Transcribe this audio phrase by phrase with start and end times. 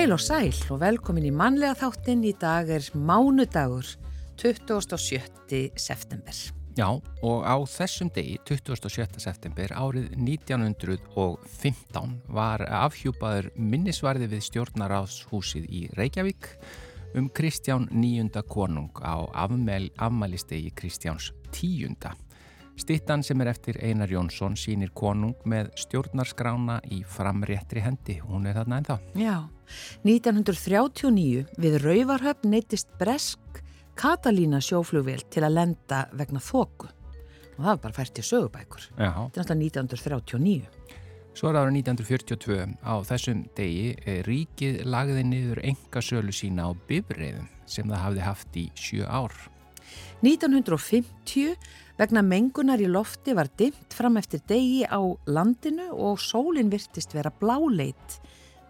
[0.00, 2.22] Heil og sæl og velkomin í mannlega þáttin.
[2.24, 3.84] Í dag er mánudagur
[4.40, 5.76] 27.
[5.76, 6.32] september.
[6.72, 6.88] Já,
[7.20, 9.20] og á þessum degi, 27.
[9.20, 16.48] september, árið 1915 var afhjúpaður minnisvarði við stjórnaráðshúsið í Reykjavík
[17.20, 22.16] um Kristján níunda konung á afmælistegi Kristjáns tíunda.
[22.80, 28.16] Stittan sem er eftir Einar Jónsson sínir konung með stjórnarskrána í framréttri hendi.
[28.24, 28.96] Hún er þarna ennþá.
[29.20, 29.44] Já,
[30.06, 33.62] 1939 við Rauvarhöfn neytist Bresk
[34.00, 36.88] Katalína sjóflugvél til að lenda vegna þóku.
[36.88, 38.86] Og það var bara fært til sögubækur.
[38.96, 40.68] Er náttúrulega 1939.
[41.36, 47.46] Svo er ára 1942 á þessum degi ríkið lagði niður enga sölu sína á bifreiðum
[47.70, 49.36] sem það hafði haft í sjö ár.
[50.24, 51.54] 1950
[52.00, 57.32] vegna mengunar í lofti var dimt fram eftir degi á landinu og sólinn virtist vera
[57.32, 58.18] bláleit.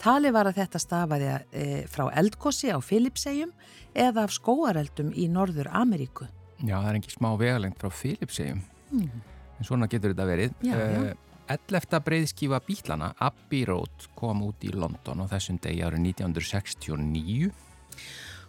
[0.00, 3.50] Tali var að þetta stafaði e, frá eldkossi á Filipsegjum
[3.92, 6.28] eða af skóareldum í Norður Ameríku.
[6.60, 8.62] Já, það er ekki smá vegalengt frá Filipsegjum.
[8.92, 9.24] Mm.
[9.60, 10.56] En svona getur þetta verið.
[10.64, 11.12] Já, já.
[11.50, 11.98] 11.
[12.06, 17.50] breiðskífa bílana Abbey Road kom út í London á þessum degi árið 1969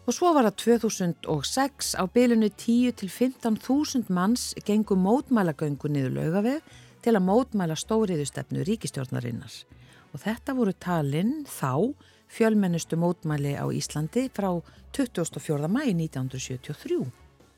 [0.09, 6.71] Og svo var það 2006 á bylunu 10 til 15.000 manns gengu mótmælagöngu niður laugaveg
[7.01, 9.53] til að mótmæla stóriðustefnu ríkistjórnarinnar.
[10.11, 11.93] Og þetta voru talinn þá
[12.31, 14.49] fjölmennustu mótmæli á Íslandi frá
[14.95, 15.67] 24.
[15.71, 17.05] mæi 1973.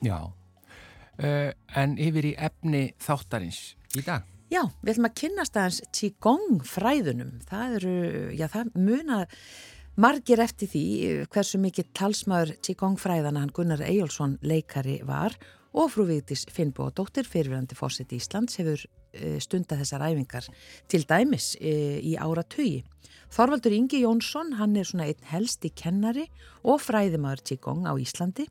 [0.06, 4.28] Já, uh, en yfir í efni þáttarins í dag?
[4.54, 7.38] Já, við ætlum að kynast aðeins Qigong fræðunum.
[7.50, 7.94] Það eru,
[8.38, 9.24] já það muna
[9.98, 10.86] margir eftir því
[11.34, 16.98] hversu mikið talsmaður Qigong fræðana hann Gunnar Eyjólfsson leikari var og frú Vigdís Finnbó og
[17.00, 18.84] dóttir fyrirverandi fórsett í Íslands hefur
[19.42, 20.48] stunda þessar æfingar
[20.90, 22.84] til dæmis í ára tögi.
[23.34, 26.28] Þorvaldur Ingi Jónsson, hann er svona einn helsti kennari
[26.62, 28.46] og fræðimaður Qigong á Íslandi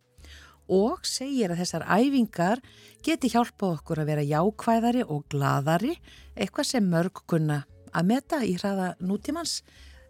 [0.72, 2.62] og segir að þessar æfingar
[3.04, 5.96] geti hjálpað okkur að vera jákvæðari og gladari,
[6.34, 7.62] eitthvað sem mörg kunna
[7.92, 9.60] að meta í hraða nútímans,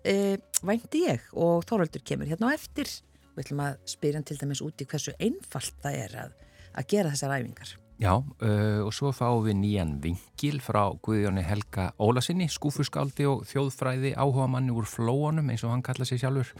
[0.04, 2.88] e, vænti ég og Þorvaldur kemur hérna á eftir.
[3.32, 6.32] Við ætlum að spyrja til dæmis út í hversu einfalt það er að,
[6.74, 7.76] að gera þessar æfingar.
[8.02, 14.16] Já, uh, og svo fáum við nýjan vingil frá Guðjóni Helga Ólasinni, skúfuskáldi og þjóðfræði
[14.16, 16.50] áhuga manni úr flóanum eins og hann kalla sig sjálfur.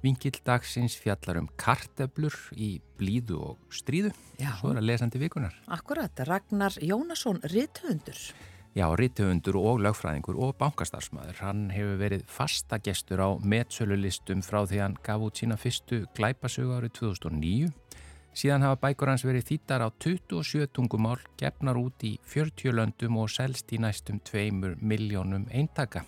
[0.00, 4.12] Vingildagsins fjallar um karteflur í blíðu og stríðu.
[4.38, 4.52] Já.
[4.60, 5.56] Svo er að lesandi vikunar.
[5.74, 8.20] Akkurat, Ragnar Jónasson, rithöfundur.
[8.78, 11.40] Já, rithöfundur og lögfræðingur og bankastarfsmæður.
[11.42, 16.78] Hann hefur verið fasta gestur á metsölulistum frá því hann gaf út sína fyrstu glæpasögu
[16.78, 17.72] árið 2009.
[18.36, 23.30] Síðan hafa bækur hans verið þýttar á 27 tungumál, gefnar út í 40 löndum og
[23.32, 26.04] selst í næstum 2 miljónum eintaka.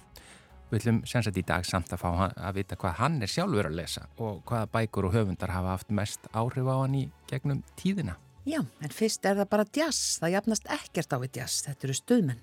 [0.70, 3.78] Við ætlum sensat í dag samt að fá að vita hvað hann er sjálfur að
[3.80, 8.14] lesa og hvaða bækur og höfundar hafa haft mest áhrif á hann í gegnum tíðina.
[8.46, 10.20] Já, en fyrst er það bara jazz.
[10.22, 11.64] Það jafnast ekkert á við jazz.
[11.66, 12.40] Þetta eru stuðmenn.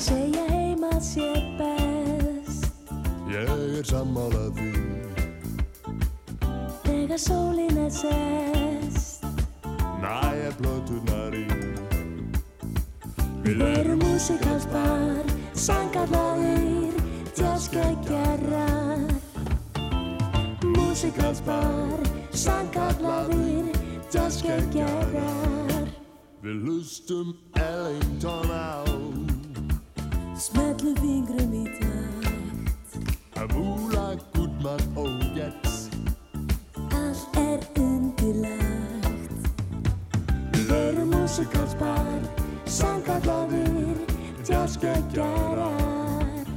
[0.00, 1.26] Þeir segja heima sé
[1.58, 2.78] best.
[3.28, 4.70] Ég er sammálað því.
[6.86, 9.26] Þegar sólin er sest.
[10.00, 11.42] Næja blötunar í.
[13.44, 16.96] Við erum músikalspar Sangallaðir
[17.36, 19.04] Tjaskækjarar
[20.64, 23.68] Músikalspar Sangallaðir
[24.08, 25.92] Tjaskækjarar
[26.40, 28.99] Við lustum Ellington á
[30.40, 32.94] Smellu fingrum í takt
[33.36, 35.92] Að múla Gudmann og Jets
[36.96, 39.44] Allt er undilagt
[40.54, 42.24] Við erum músikalspar
[42.64, 44.00] Sangallaðir
[44.48, 46.48] Tjaskækjarar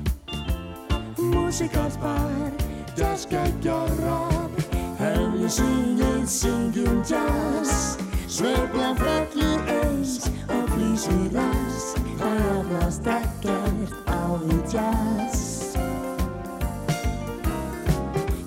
[1.20, 2.56] Músikalspar
[2.96, 4.48] Tjaskækjarar
[5.02, 8.00] Hefðu syngið, syngjum jazz
[8.32, 10.63] Sveiflan fellur eins og
[10.94, 15.76] flýsir rass Það jafnast ekkert á við jazz.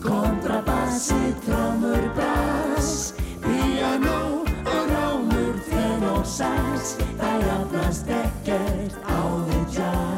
[0.00, 9.20] Kontrabassi, trómur, brass Piano og rámur, tenor, sax Það jafnast ekkert á
[9.50, 10.15] við jazz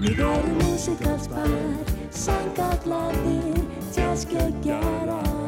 [0.00, 1.52] Við erum músikalspar,
[2.10, 3.60] sangallaðir,
[3.92, 5.40] tjaskegjarar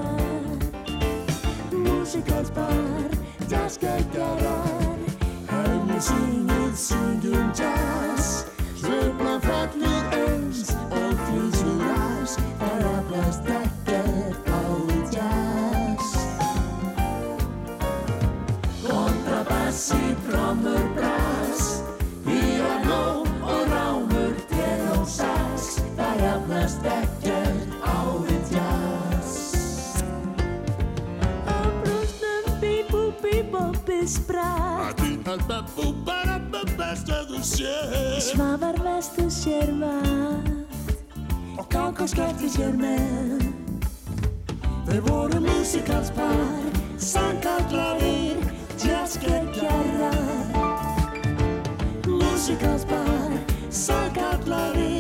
[2.13, 3.11] musicals bar,
[3.49, 4.99] jazzgeggjarar.
[5.49, 8.45] Henni syngið, syngjum jazz.
[8.77, 16.09] Sveiflan fellur eins og flýsur ás Það jafnast ekkert á við jazz
[18.83, 20.92] Kontrabassi, trommur,
[34.07, 35.01] spratt
[38.21, 40.63] Svavar vestu sér vat
[41.59, 43.43] Og Káka skellti sér með.
[44.89, 48.41] Þau voru músikalspar Sangkallarir
[48.81, 50.17] Jazzgeggjarar.
[52.09, 53.37] Músikalspar
[53.71, 54.92] Sangkallarir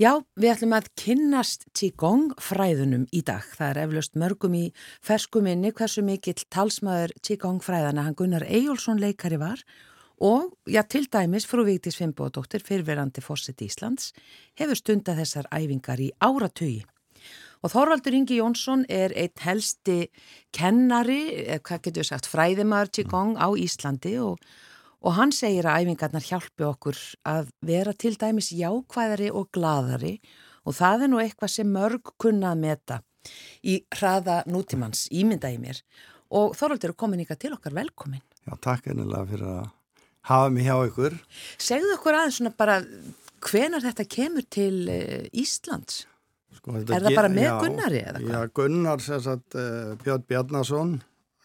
[0.00, 3.44] Já, við ætlum að kynnast Qigong fræðunum í dag.
[3.44, 4.62] Það er eflaust mörgum í
[5.04, 9.60] fersku minni hversu mikill talsmaður Qigong fræðana hann Gunnar Eyjólfsson leikari var
[10.16, 14.14] og, já, til dæmis frú Víktis Fimboðdóttir, fyrverandi fósitt Íslands,
[14.56, 16.80] hefur stunda þessar æfingar í áratugi.
[17.60, 20.06] Og Þorvaldur Ingi Jónsson er einn helsti
[20.56, 24.40] kennari, eða hvað getur sagt, fræðimar Qigong á Íslandi og
[25.00, 26.98] Og hann segir að æfingarnar hjálpi okkur
[27.28, 30.18] að vera til dæmis jákvæðari og gladari
[30.68, 33.00] og það er nú eitthvað sem mörg kunna að meta
[33.64, 35.80] í hraða nútímans ímynda í mér.
[36.36, 38.22] Og Þorvaldur er komin ykkar til okkar velkomin.
[38.46, 39.64] Já, takk ennilega fyrir að
[40.30, 41.16] hafa mig hjá ykkur.
[41.60, 42.78] Segðu okkur aðeins svona bara
[43.48, 46.04] hvenar þetta kemur til eh, Íslands?
[46.60, 48.32] Sko, Er það bara með já, Gunnari eða hvað?
[48.34, 50.96] Já, Gunnar, sagt, uh, Björn Bjarnason,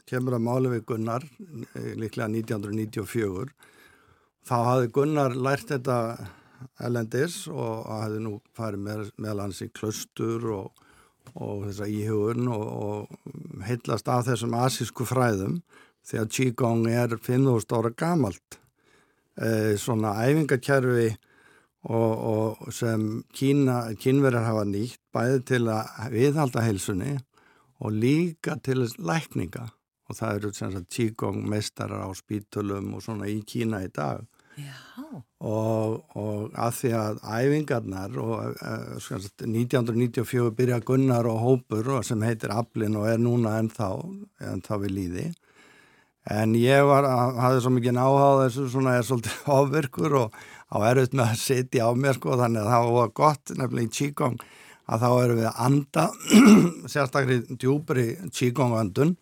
[0.09, 1.23] kemur að máli við Gunnar,
[1.75, 3.53] eh, líklega 1994.
[4.45, 5.99] Þá hafði Gunnar lært þetta
[6.85, 10.83] elendis og hafði nú farið með, meðal hans í klustur og,
[11.33, 15.59] og þessa íhugun og, og heillast af þessum asísku fræðum
[16.05, 18.59] því að Qigong er 5.000 ára gamalt.
[19.35, 21.09] Eh, svona æfingakerfi
[21.89, 27.17] og, og sem Kína, kínverjar hafa nýtt bæði til að viðhalda heilsunni
[27.83, 29.67] og líka til lækninga
[30.09, 34.25] og það eru sem sagt Qigong meistarar á spítulum og svona í Kína í dag.
[35.43, 42.05] Og, og að því að æfingarnar og uh, sagt, 1994 byrja Gunnar og hópur og
[42.07, 43.89] sem heitir Ablin og er núna ennþá,
[44.53, 45.25] ennþá við líði
[46.31, 47.05] en ég var,
[47.37, 50.39] hafði svo mikið áháð þessu svona er svolítið ofvirkur og
[50.73, 53.93] á erfitt með að sitja á mér sko þannig að það var gott nefnilega í
[53.99, 54.39] Qigong
[54.85, 56.07] að þá erum við að anda
[56.93, 59.15] sérstaklega í djúpri Qigong öndun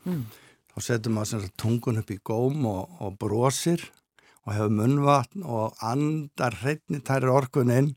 [0.74, 3.84] þá setjum maður tungun upp í góm og, og brosir
[4.44, 7.92] og hefur munnvatn og andar hreitni tærir orkun inn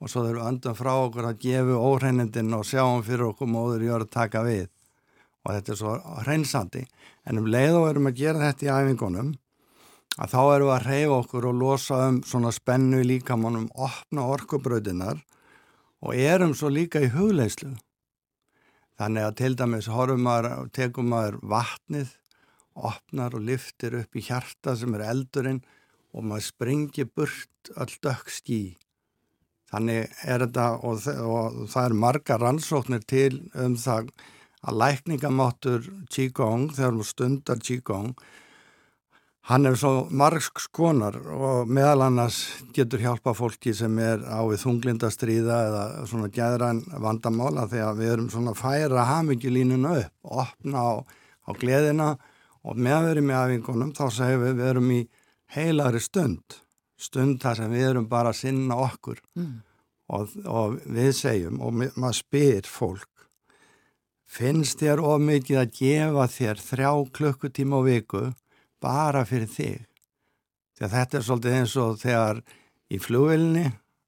[0.00, 3.90] og svo við öndum frá okkur að gefu óhreinindin og sjáum fyrir okkur móður í
[3.92, 4.68] að taka við.
[5.44, 6.84] Og þetta er svo hreinsandi.
[7.28, 9.34] En um leið og erum að gera þetta í æfingunum
[10.20, 15.20] að þá erum við að reyfa okkur og losa um svona spennu líkamannum, opna orkubraudinar
[16.00, 17.74] og erum svo líka í hugleyslu
[19.00, 22.12] þannig að til dæmis horfum maður, tekum maður vatnið
[22.76, 25.62] opnar og liftir upp í hjarta sem er eldurinn
[26.12, 27.72] og maður springir burt
[28.04, 28.60] dökk skí.
[29.70, 34.10] Þannig er þetta og, og það er marga rannsóknir til um það
[34.60, 38.10] að lækningamáttur Qigong, þegar maður stundar Qigong,
[39.50, 42.38] hann er svo margs skonar og meðal annars
[42.74, 48.28] getur hjálpa fólki sem er á við þunglindastríða eða svona gæðran vandamála þegar við erum
[48.30, 52.10] svona að færa hamingjulínuna upp, opna á, á gleðina
[52.62, 55.00] og meðverið með aðvingunum þá segjum við við erum í
[55.56, 56.58] heilagri stund,
[56.94, 59.56] stund þar sem við erum bara að sinna okkur mm.
[60.14, 63.26] og, og við segjum og maður spyr fólk
[64.30, 68.22] finnst þér of mikið að gefa þér þrjá klukkutíma á viku
[68.82, 69.86] bara fyrir þig.
[70.80, 72.38] Að þetta er svolítið eins og þegar
[72.90, 73.66] í flugvilni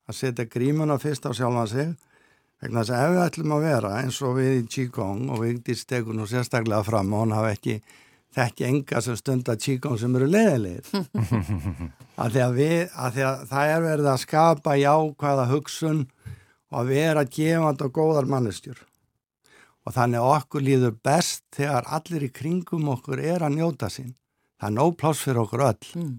[0.08, 1.90] að setja grímuna fyrst á sjálfan sig
[2.62, 5.52] vegna þess að ef við ætlum að vera eins og við í Qigong og við
[5.56, 7.76] ekki stegun og sérstaklega fram og hún hafa ekki
[8.32, 10.88] þekki enga sem stundar Qigong sem eru leðilegir
[12.16, 12.62] að því að,
[12.94, 16.00] að því að það er verið að skapa jákvæða hugsun
[16.72, 18.80] og að vera gefand og góðar mannestjur
[19.82, 24.14] og þannig okkur líður best þegar allir í kringum okkur er að njóta sín
[24.62, 26.12] það er nóg pláss fyrir okkur öll Mm.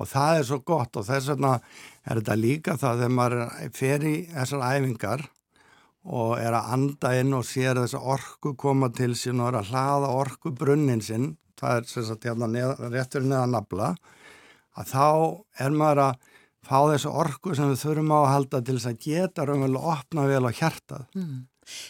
[0.00, 1.52] og það er svo gott og þess vegna
[2.08, 5.26] er þetta líka það þegar maður fer í þessar æfingar
[6.04, 9.70] og er að anda inn og sér þessa orku koma til sín og er að
[9.70, 13.94] hlaða orku brunnin sinn, það er sem sagt hérna neð, réttur neðan nafla,
[14.76, 15.06] að þá
[15.64, 16.18] er maður að
[16.64, 20.26] fá þessu orku sem við þurfum á að halda til þess að geta raunverulega opna
[20.28, 21.06] vel á hjartað.
[21.14, 21.42] Mm.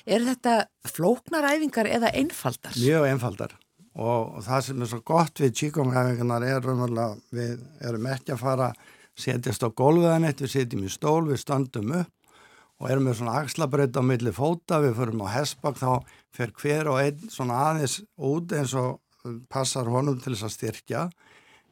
[0.06, 0.54] Er þetta
[0.86, 2.76] flóknar æfingar eða einfaldar?
[2.78, 3.56] Mjög einfaldar
[3.94, 8.72] og, það sem er svo gott við Qigong-hæfingarnar er raunverulega við erum ekki að fara
[9.14, 12.12] setjast á gólfiðan eitt, við setjum í stól, við stöndum upp
[12.82, 15.90] og erum með svona axlabreyta á milli fóta, við förum á hessbak þá
[16.34, 18.98] fer hver og einn svona aðeins út eins og
[19.48, 21.04] passar honum til þess að styrkja.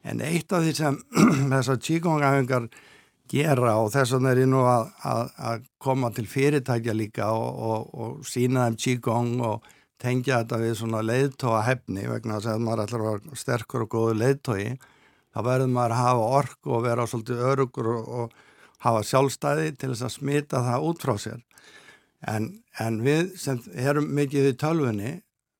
[0.07, 0.97] En eitt af því sem
[1.51, 2.69] þessar Qigong-hæfingar
[3.33, 7.61] gera og þess vegna er ég nú að, að, að koma til fyrirtækja líka og,
[7.69, 9.69] og, og sína þeim Qigong og
[10.03, 13.91] tengja þetta við svona leiðtóa hefni vegna þess að maður ætlar að vera sterkur og
[13.93, 14.65] góður leiðtói
[15.33, 18.37] þá verður maður að hafa ork og vera svolítið örugur og, og
[18.83, 21.41] hafa sjálfstæði til þess að smita það út frá sér.
[22.27, 25.13] En, en við sem erum mikið í tölfunni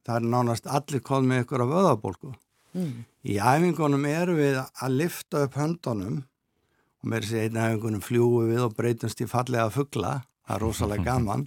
[0.04, 2.34] það er nánast allir komið með ykkur af öðabólku
[2.74, 3.04] Mm.
[3.30, 8.64] í æfingunum erum við að lifta upp höndunum og með þessi einn æfingunum fljúum við
[8.66, 10.14] og breytumst í fallega fuggla,
[10.48, 11.44] það er rosalega gaman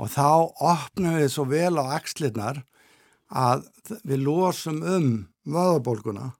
[0.00, 0.28] og þá
[0.72, 2.62] opnum við svo vel á axlirnar
[3.30, 3.68] að
[4.06, 5.08] við losum um
[5.46, 6.32] vöðabólguna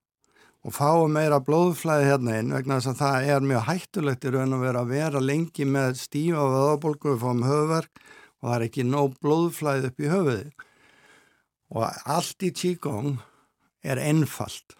[0.65, 4.57] og fáum meira blóðflæði hérna inn vegna þess að það er mjög hættulegt í raun
[4.57, 8.87] og vera að vera lengi með stífa vöðabólgu, við fáum höfverk og það er ekki
[8.89, 10.47] nóg blóðflæði upp í höfuði
[11.75, 13.19] og allt í Qigong
[13.85, 14.77] er einfalt.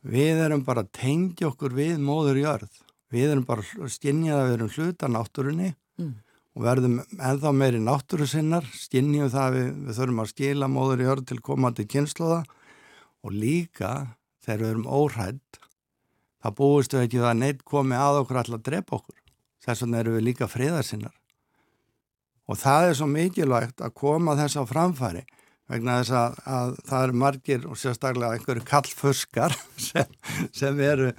[0.00, 2.72] Við erum bara að tengja okkur við móður jörð.
[3.10, 6.14] Við erum bara að það að við erum hluta náttúrunni Mm.
[6.56, 11.04] Og verðum ennþá meiri náttúru sinnar, skinjum það að við, við þurfum að skila móður
[11.06, 12.40] jörð til komandi kynsluða
[13.22, 13.92] og líka
[14.44, 15.60] þegar við erum óhrædd,
[16.40, 19.18] það búist við ekki að neitt komi að okkur alltaf að drepa okkur.
[19.60, 21.16] Þess vegna erum við líka friðarsinnar.
[22.50, 25.22] Og það er svo mikilvægt að koma þess á framfæri
[25.70, 29.54] vegna þess að, að það eru margir og sérstaklega einhverju kallfuskar
[29.88, 30.16] sem,
[30.56, 31.12] sem eru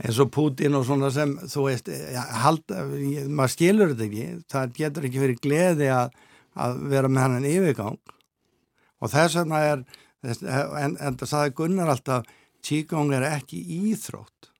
[0.00, 4.26] eins og Putin og svona sem þú veist, ja, halda, ég- maður skilur þetta ekki,
[4.52, 6.14] það getur ekki verið gleði að,
[6.56, 7.98] að vera með hann yfirgang.
[9.00, 9.82] Og þess vegna er
[10.22, 12.28] en, en það saði Gunnar alltaf
[12.60, 14.50] Qigong er ekki íþrótt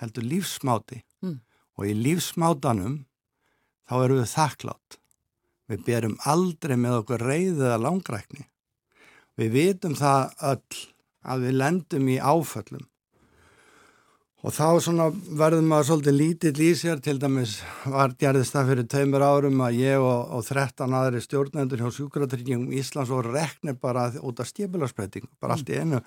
[0.00, 1.02] heldur lífsmáti.
[1.20, 1.40] Mm.
[1.76, 2.94] og í lífsmátanum
[3.88, 4.96] þá erum við þakklátt.
[5.68, 8.46] Við berum aldrei með okkur reyðið eða langrækni.
[9.40, 10.80] Við vitum það öll
[11.24, 12.86] að við lendum í áföllum
[14.40, 14.64] og þá
[15.36, 19.80] verðum maður svolítið lítill í sér til dæmis var gerðist það fyrir tveimur árum að
[19.82, 25.28] ég og, og 13 aðri stjórnendur hjá sjúkratryggingum Íslands og reknir bara út af stjépilarsbreyting
[25.42, 26.00] bara allt í einu.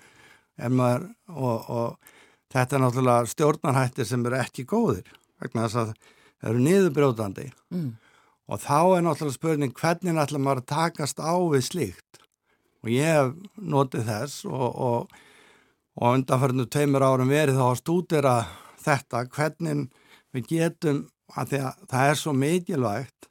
[0.58, 2.16] Er maður og, og
[2.54, 5.14] þetta er náttúrulega stjórnarhættir sem eru ekki góðir
[5.44, 7.48] vegna þess að það eru niðurbrjótandi.
[7.74, 7.92] Mm.
[8.50, 12.20] og þá er náttúrulega spurning hvernig ætla maður að takast á við slíkt?
[12.84, 15.14] Og ég hef notið þess og, og,
[16.00, 18.36] og undanfærinu tveimur árum verið þá að stúdera
[18.84, 19.84] þetta hvernig
[20.34, 21.04] við getum
[21.38, 23.30] að, að það er svo mikilvægt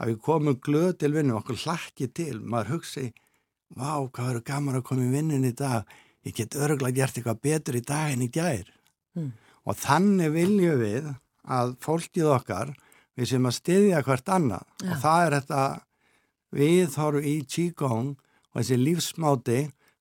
[0.00, 3.10] að við komum glöð til vinnu okkur hlakki til, maður hugsi
[3.76, 5.86] vá, hvað verður gaman að koma í vinnin í dag
[6.26, 8.68] ég get örgulega gert eitthvað betur í dag en í gær
[9.10, 9.32] Mm.
[9.66, 11.06] og þannig viljum við
[11.50, 12.68] að fólkið okkar
[13.18, 14.92] við sem að styðja hvert annað Já.
[14.92, 15.62] og það er þetta
[16.60, 19.58] við þorfum í Qigong og þessi lífsmáti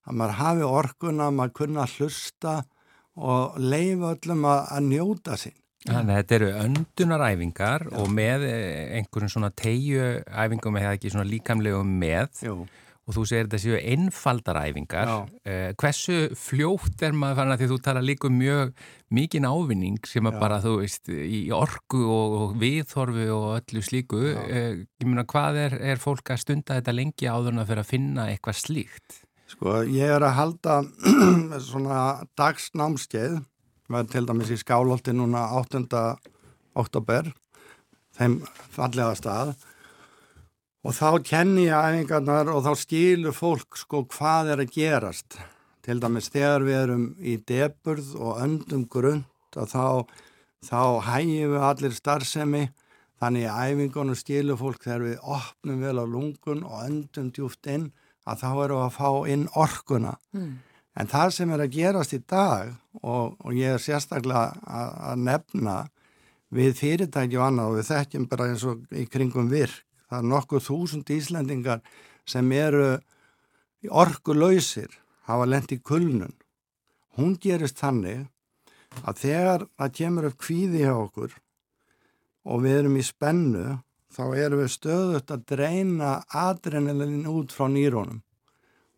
[0.10, 2.58] að maður hafi orkuna, maður kunna hlusta
[3.20, 5.56] og leifa öllum að, að njóta sín.
[5.88, 8.44] Þannig að þetta eru öndunaræfingar og með
[9.00, 12.56] einhverjum svona tegju æfingum eða ekki svona líkamlegum með Jú.
[13.08, 15.08] og þú segir þetta séu einfaldaræfingar.
[15.08, 15.38] Já.
[15.48, 18.74] Eh, hversu fljótt er maður fann að því þú tala líka um mjög
[19.16, 20.42] mikinn ávinning sem að Já.
[20.44, 24.22] bara þú veist í orku og, og viðhorfi og öllu slíku.
[24.34, 24.44] Já.
[24.52, 27.86] Eh, ég meina hvað er, er fólk að stunda þetta lengi áður en að fyrir
[27.88, 29.24] að finna eitthvað slíkt?
[29.50, 30.74] Sko, ég er að halda
[31.72, 32.00] svona
[32.38, 33.40] dagsnámskeið,
[33.90, 35.88] var til dæmis í Skálholti núna 8.
[36.78, 37.32] oktober,
[38.14, 38.44] þeim
[38.76, 39.56] fallega stað
[40.86, 45.40] og þá kenni ég æfingarnar og þá skilur fólk sko hvað er að gerast.
[45.82, 49.86] Til dæmis þegar við erum í deburð og öndum grund að þá,
[50.70, 52.62] þá hægjum við allir starfsemi
[53.20, 57.90] þannig að æfingunum skilur fólk þegar við opnum vel á lungun og öndum djúft inn
[58.30, 60.16] að þá við að fá inn orkuna.
[60.36, 60.58] Mm.
[61.00, 65.24] En það sem er að gerast í dag og, og ég er sérstaklega að, að
[65.28, 65.78] nefna
[66.56, 69.86] við fyrirtæki og annað og við þekkjum bara eins og í kringum virk.
[70.10, 71.82] Það er nokkuð þúsund Íslandingar
[72.26, 72.88] sem eru
[73.94, 74.90] orkulöysir,
[75.30, 76.34] hafa lent í kulnun.
[77.18, 78.26] Hún gerist þannig
[79.06, 81.36] að þegar það kemur upp kvíði hjá okkur
[82.50, 83.66] og við erum í spennu
[84.14, 88.22] þá erum við stöðut að dreina adrenalin út frá nýrónum.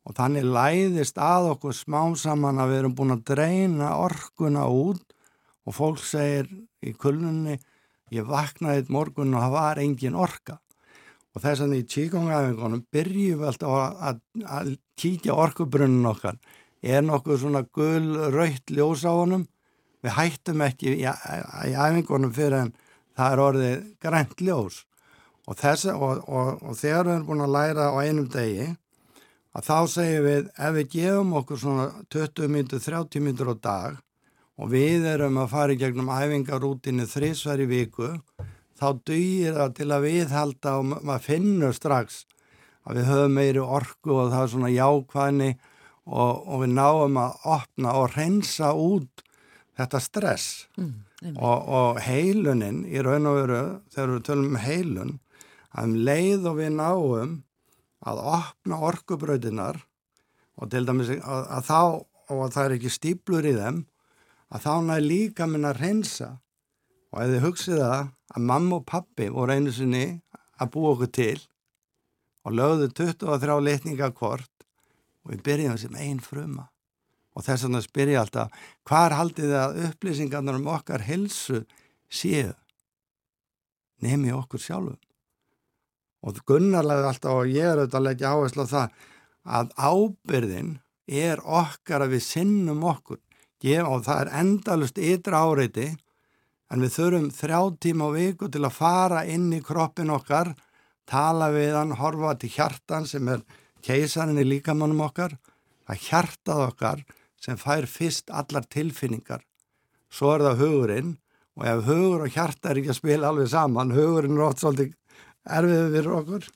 [0.08, 5.14] Og þannig læðist að okkur smám saman að við erum búin að dreina orkuna út
[5.68, 6.50] og fólk segir
[6.82, 7.60] í kulnunni
[8.12, 10.58] ég vaknaði eitt morgun og það var engin orka.
[11.32, 14.22] Og þess að í tíkongæfingunum byrjum við alltaf að, að,
[14.58, 16.40] að kíkja orkubrunnin okkar.
[16.82, 19.46] Er nokkuð svona gull raukt ljós á honum?
[20.02, 22.74] Við hættum ekki í, í æfingunum fyrir en
[23.16, 24.82] það er orðið grænt ljós
[25.52, 28.70] og, þess, og, og, og þegar við erum búin að læra á einum degi
[29.52, 33.98] að þá segjum við ef við gefum okkur svona 20 mínutur, 30 mínutur á dag
[34.62, 38.14] og við erum að fara í gegnum æfingarútinu þrísverði viku
[38.80, 42.24] þá dýr það til að viðhalda og maður finnur strax
[42.88, 45.52] að við höfum meiri orku og það er svona jákvæðni
[46.12, 49.26] og við náum að opna og reynsa út
[49.78, 50.48] þetta stress.
[50.80, 53.62] Mm og, og heilunin í raun og veru,
[53.94, 55.12] þegar við tölum um heilun,
[55.72, 57.36] að um leið og við náum
[58.02, 59.80] að opna orkubröðinar
[60.62, 61.82] og til dæmis að, að þá,
[62.32, 63.84] og að það er ekki stíplur í þeim,
[64.52, 66.32] að þá næ líka minna að reynsa
[67.12, 70.06] og ef þið hugsið það að mamma og pappi voru einu sinni
[70.62, 71.40] að búa okkur til
[72.42, 74.66] og lögðu 23 litninga kvort
[75.22, 76.68] og við byrjum sem einn fruma.
[77.32, 78.52] Og þess vegna spyr ég alltaf
[78.90, 81.62] hvar haldið það að upplýsingarnar um okkar helsu
[82.12, 82.52] séu?
[84.02, 85.00] Nemi okkur sjálfum
[86.22, 88.96] og gunnarlega alltaf og ég er auðvitað að leggja áherslu á það
[89.58, 90.72] að ábyrðin
[91.12, 93.20] er okkar að við sinnum okkur
[93.62, 95.92] og það er endalust ytra áreiti
[96.72, 100.54] en við þurfum þrjá tíma á viku til að fara inn í kroppin okkar
[101.10, 103.44] tala við hann, horfa til hjartan sem er
[103.86, 105.36] keisarin í líkamannum okkar
[105.90, 107.04] að hjartað okkar
[107.42, 109.42] sem fær fyrst allar tilfinningar.
[110.12, 111.14] Svo er það hugurinn
[111.58, 114.94] og ef hugur og hjarta er ekki að spila alveg saman, hugurinn er oft svolítið
[115.50, 116.48] erfiðið fyrir okkur,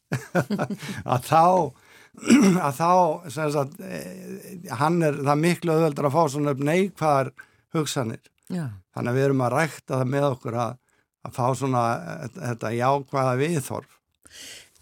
[1.15, 1.43] að þá,
[2.67, 2.91] að þá,
[3.35, 7.31] sagt, eh, hann er það miklu öðvöldur að fá svona upp neikvæðar
[7.75, 8.21] hugsanir.
[8.51, 8.67] Já.
[8.95, 10.77] Þannig að við erum að rækta það með okkur að,
[11.25, 13.97] að fá svona eh, þetta jákvæða viðþorf.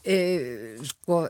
[0.04, 0.18] E,
[0.84, 1.24] sko,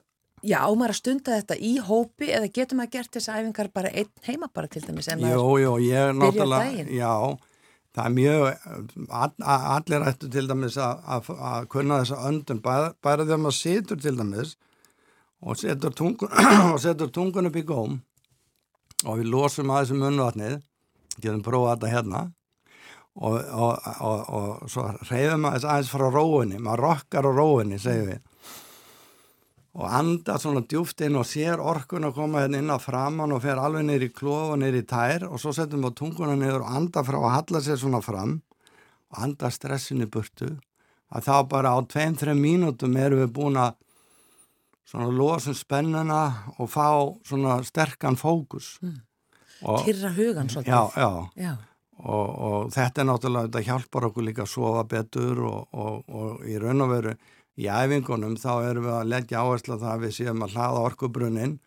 [0.43, 4.09] Já, ámar að stunda þetta í hópi eða getur maður gert þess aðefingar bara einn
[4.25, 7.11] heima bara til dæmis Jú, jú, ég er náttúrulega, já,
[7.93, 8.67] það er mjög,
[9.13, 14.15] all, allir ættu til dæmis að kunna þessa öndun, bara, bara þegar maður situr til
[14.17, 14.55] dæmis
[15.43, 16.31] og setur tungun,
[16.73, 17.99] og setur tungun upp í góm
[19.03, 20.59] og við losum að þessu munvatnið,
[21.19, 22.21] getum prófað þetta hérna
[23.13, 23.89] og, og,
[24.33, 28.21] og, svo reyðum þess aðeins frá róinni, maður rokkar á róinni, segjum við
[29.73, 33.41] og anda svona djúft inn og sér orkun að koma hérna inn á framann og
[33.41, 36.75] fer alveg neyri í klóf og neyri tær og svo setjum við tunguna neyður og
[36.77, 38.35] anda frá að halla sér svona fram
[39.09, 40.51] og anda stressinu burtu
[41.13, 43.73] að þá bara á 2-3 mínútum erum við búin að
[44.93, 46.21] svona losum spennuna
[46.59, 46.89] og fá
[47.25, 49.01] svona sterkan fókus mm.
[49.63, 51.53] Kyrra hugan svolítið Já, já, já.
[52.03, 56.41] Og, og þetta er náttúrulega, þetta hjálpar okkur líka að sofa betur og, og, og
[56.49, 57.13] í raun og veru
[57.59, 61.57] í æfingunum þá erum við að leggja áherslu að það við séum að hlaða orkubrunnin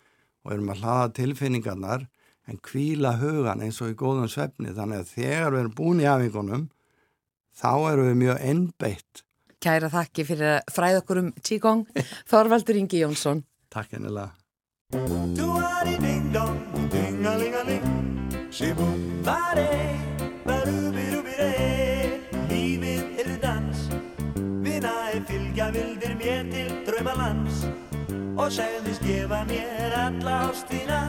[0.47, 2.09] og erum að hlaða tilfinningarnar
[2.47, 4.75] en kvíla hugan eins og í góðum svefni.
[4.75, 6.67] Þannig að þegar við erum búin í æfingunum
[7.57, 9.27] þá erum við mjög ennbeitt
[9.67, 11.87] Kæra þakki fyrir að fræða okkur um Qigong.
[12.31, 13.43] Þorvaldur Ingi Jónsson.
[13.73, 14.31] Takk ennilega
[14.93, 16.61] Du-a-di ding-dong,
[16.93, 17.87] ding-a-ling-a-ling.
[18.55, 19.96] Shibum-ba-de, ba-du-bi-du-bi-de
[26.27, 27.67] mér til draumalands
[28.37, 31.01] og segðist gefa mér alla ástina.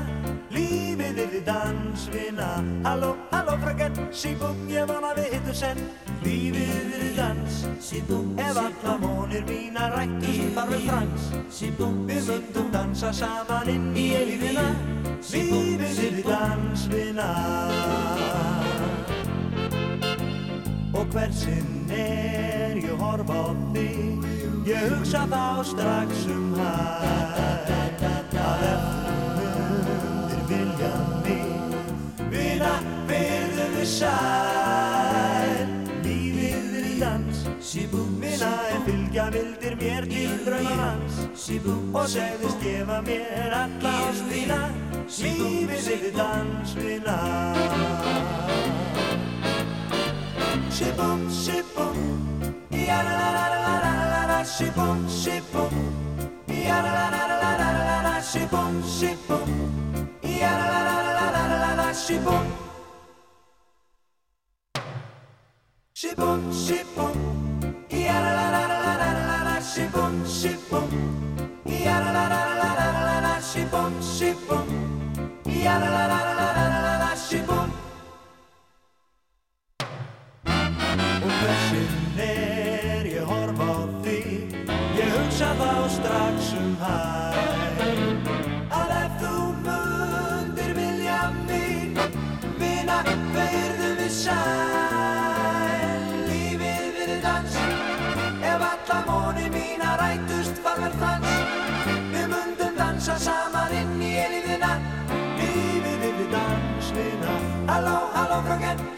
[0.53, 2.47] Lífið yfir dansvina
[2.85, 5.81] Halló, halló fröken, síbúm, ég vona við hittu senn
[6.23, 7.57] lífið yfir dans.
[7.81, 13.89] Síbúm, ef alla mónir mína rættust þar við frans síbúm, við myndum dansa saman inn
[13.97, 14.69] í eilífina
[15.33, 17.31] lífið yfir dansvina
[21.07, 24.25] og hversinn er ég horfa á þig
[24.67, 28.03] ég hugsa þá strax um hætt
[28.43, 29.85] að öllum
[30.31, 30.91] þér vilja
[31.23, 32.73] mig vinna
[33.11, 35.63] verðum við sæl
[36.03, 37.39] lífið er í dans
[37.93, 41.23] vinna er fylgja vildir mér til draumanans
[41.93, 44.61] og segðist gefa mér alla ástina.
[45.07, 48.46] lífið er í dans vinna
[50.77, 51.97] Shibum, shibum,
[52.69, 55.73] ya la la la la la la shibum, shibum,
[56.47, 59.49] ya la la la la la la shibum, shibum,
[60.21, 62.45] ya la la la la la la shibum.
[65.95, 67.15] Shibum, shibum,
[67.89, 70.89] ya la la la la la la shibum, shibum,
[71.65, 74.67] ya la la la la la la shibum, shibum,
[75.47, 76.36] ya la la la la la la
[82.17, 82.56] there.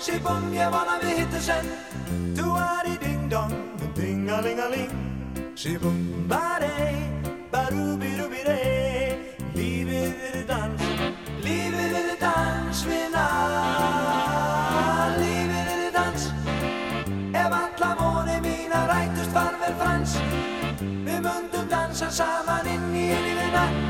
[0.10, 1.70] Fröken, síbum, ég vona við hittum senn
[2.36, 3.54] Tuari ding dong,
[3.96, 4.92] ding a ling a ling.
[5.56, 6.94] Shibum bare,
[7.52, 9.18] barubi rubi re.
[9.56, 10.82] Lífið er dans,
[11.44, 13.28] lífið er dans vinna.
[15.20, 16.30] Lífið er dans,
[17.34, 20.18] ef alla móni mína rætust var vel frans.
[20.80, 23.68] Við mundum dansa saman inn í elífina.
[23.68, 23.89] Lífið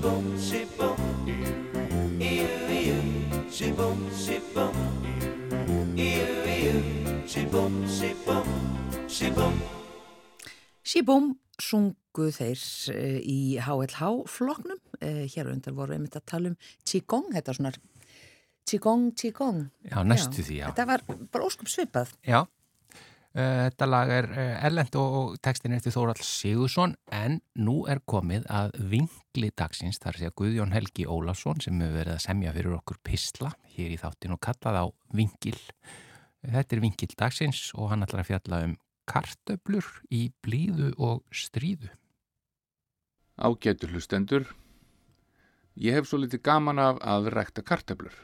[0.00, 0.96] shibum, shibum.
[2.16, 2.48] Jú,
[2.88, 2.98] jú,
[3.52, 4.74] shibum, shibum.
[5.96, 6.24] Jú,
[6.64, 6.76] jú,
[7.28, 8.48] shibum, shibum.
[9.08, 9.54] Shibum.
[10.84, 12.62] Síbúm sungu þeir
[12.94, 14.80] uh, í HLH-floknum.
[15.00, 17.74] Uh, hér undan voru einmitt að tala um Qigong, þetta er svona
[18.64, 19.66] Qigong, Qigong.
[19.84, 20.66] Já, næstu því, já.
[20.70, 22.14] Þetta var bara óskup svipað.
[22.24, 22.46] Já,
[23.36, 28.48] þetta lag er uh, erlend og, textin er til Þórald Sigursson en nú er komið
[28.50, 32.76] að vingli dagsins þar sé að Guðjón Helgi Ólafsson sem hefur verið að semja fyrir
[32.80, 35.58] okkur pisla hér í þáttin og kallað á vingil.
[36.42, 38.76] Þetta er vingil dagsins og hann ætlar að fjalla um
[39.10, 41.90] kartöblur í blíðu og stríðu.
[43.40, 44.50] Ágætur hlustendur.
[45.80, 48.14] Ég hef svo litið gaman af að rekta kartöblur.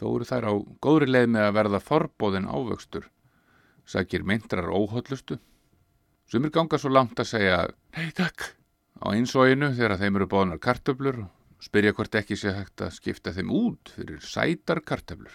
[0.00, 3.04] Þó eru þær á góðri leið með að verða forbóðin ávöxtur.
[3.86, 5.38] Sækir myndrar óhóllustu.
[6.30, 7.56] Sumir ganga svo langt að segja
[7.96, 8.52] Nei takk
[9.02, 13.34] á einsóinu þegar þeim eru bóðnar kartöblur og spyrja hvort ekki sé hægt að skipta
[13.34, 15.34] þeim út fyrir sætar kartöblur.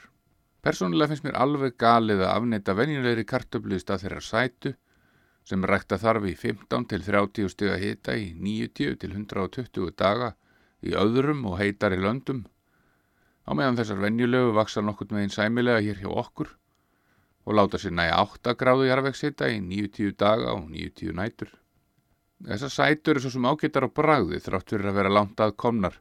[0.63, 4.73] Persónulega finnst mér alveg galið að afneita venjulegri kartöflu í stað þeirra sætu
[5.47, 10.33] sem rækta þarf í 15 til 30 stiga hita í 90 til 120 daga
[10.83, 12.45] í öðrum og heitari löndum.
[13.47, 16.51] Á meðan þessar venjulegu vaksa nokkurt meginn sæmilega hér hjá okkur
[17.47, 21.53] og láta sér næja 8 gráðu jarðvegshita í 90 daga og 90 nætur.
[22.43, 25.95] Þessar sætur eru svo sem ágættar á bragði þrátt fyrir að vera langt að komnar,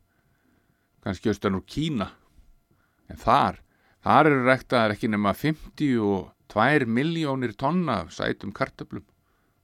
[1.06, 2.08] kannski austan úr Kína.
[3.06, 3.60] En þar,
[4.02, 9.06] þar eru rektaðar ekki nema 52 miljónir tonna af sætum kartöflum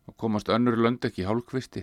[0.06, 1.82] og komast önnur lönd ekki hálfkvisti.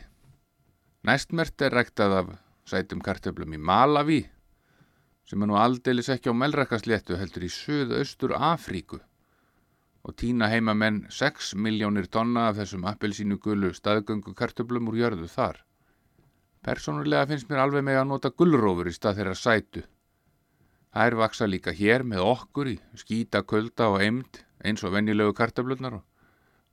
[1.04, 2.32] Næstmert er rektað af
[2.64, 4.24] sætum kartöflum í Malawi,
[5.28, 9.04] sem er nú aldeilis ekki á melrakasléttu heldur í söðaustur Afríku
[10.10, 15.30] og týna heima menn 6 miljónir tonna af þessum appelsínu gullu staðgöngu kartöflum úr jörðu
[15.30, 15.60] þar.
[16.65, 19.84] Persónulega finnst mér alveg með að nota gullrófur í stað þeirra sætu.
[20.95, 26.00] Þær vaksa líka hér með okkur í skýta, kulda og eimd eins og venjulegu kartöflunar
[26.00, 26.04] og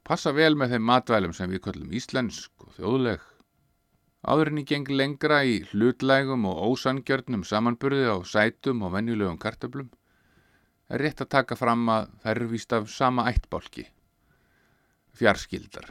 [0.07, 3.21] passa vel með þeim matvælum sem við köllum íslensk og þjóðleg.
[4.27, 9.39] Áðurinn í geng lengra í hlutlægum og ósangjörnum samanburði á sætum og venjulegum
[10.87, 13.87] kartöflum er rétt að taka fram að þær eru víst af sama ættbálki.
[15.17, 15.89] Fjarskildar,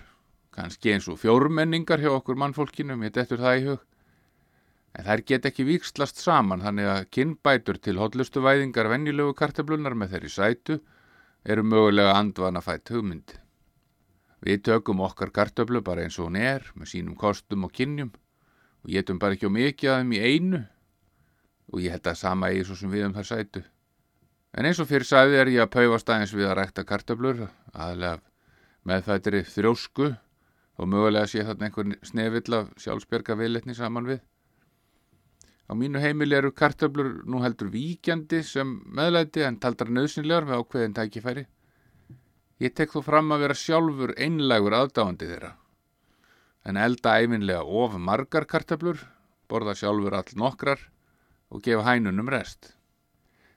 [0.55, 3.81] kannski eins og fjórmenningar hjá okkur mannfólkinu, mér dettur það í hug.
[4.95, 10.15] En þær get ekki vikslast saman þannig að kinnbætur til hotlustu væðingar venjulegu kartöflunar með
[10.15, 10.79] þeirri sætu
[11.43, 13.36] eru mögulega andvana fætt hugmynd.
[14.39, 18.13] Við tökum okkar kartöflu bara eins og hún er, með sínum kostum og kynjum
[18.86, 20.65] og getum bara ekki á mikið að þeim í einu
[21.73, 23.65] og ég held að sama eigi svo sem við um þær sætu.
[24.55, 27.41] En eins og fyrir sæði er ég að paufast aðeins við að rækta kartöflur,
[27.75, 28.21] aðlega
[28.87, 30.13] meðfættri þrjósku
[30.79, 34.21] og mögulega sé þarna einhvern snefill af sjálfsberga viðletni saman við.
[35.67, 40.95] Á mínu heimili eru kartöflur nú heldur víkjandi sem meðlæti en taldar nöðsynlegar með ákveðin
[41.01, 41.45] tækifæri.
[42.63, 45.55] Ég tek þó fram að vera sjálfur einlægur aðdáandi þeirra.
[46.65, 48.97] en elda æfinlega of margar kartöflur,
[49.49, 50.79] borða sjálfur all nokkrar
[51.53, 52.73] og gefa hænunum rest.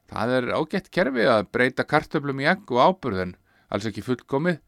[0.09, 3.35] Það er ágætt kerfi að breyta kartöflum í egg og áburð en
[3.69, 4.63] alls ekki fullkomið.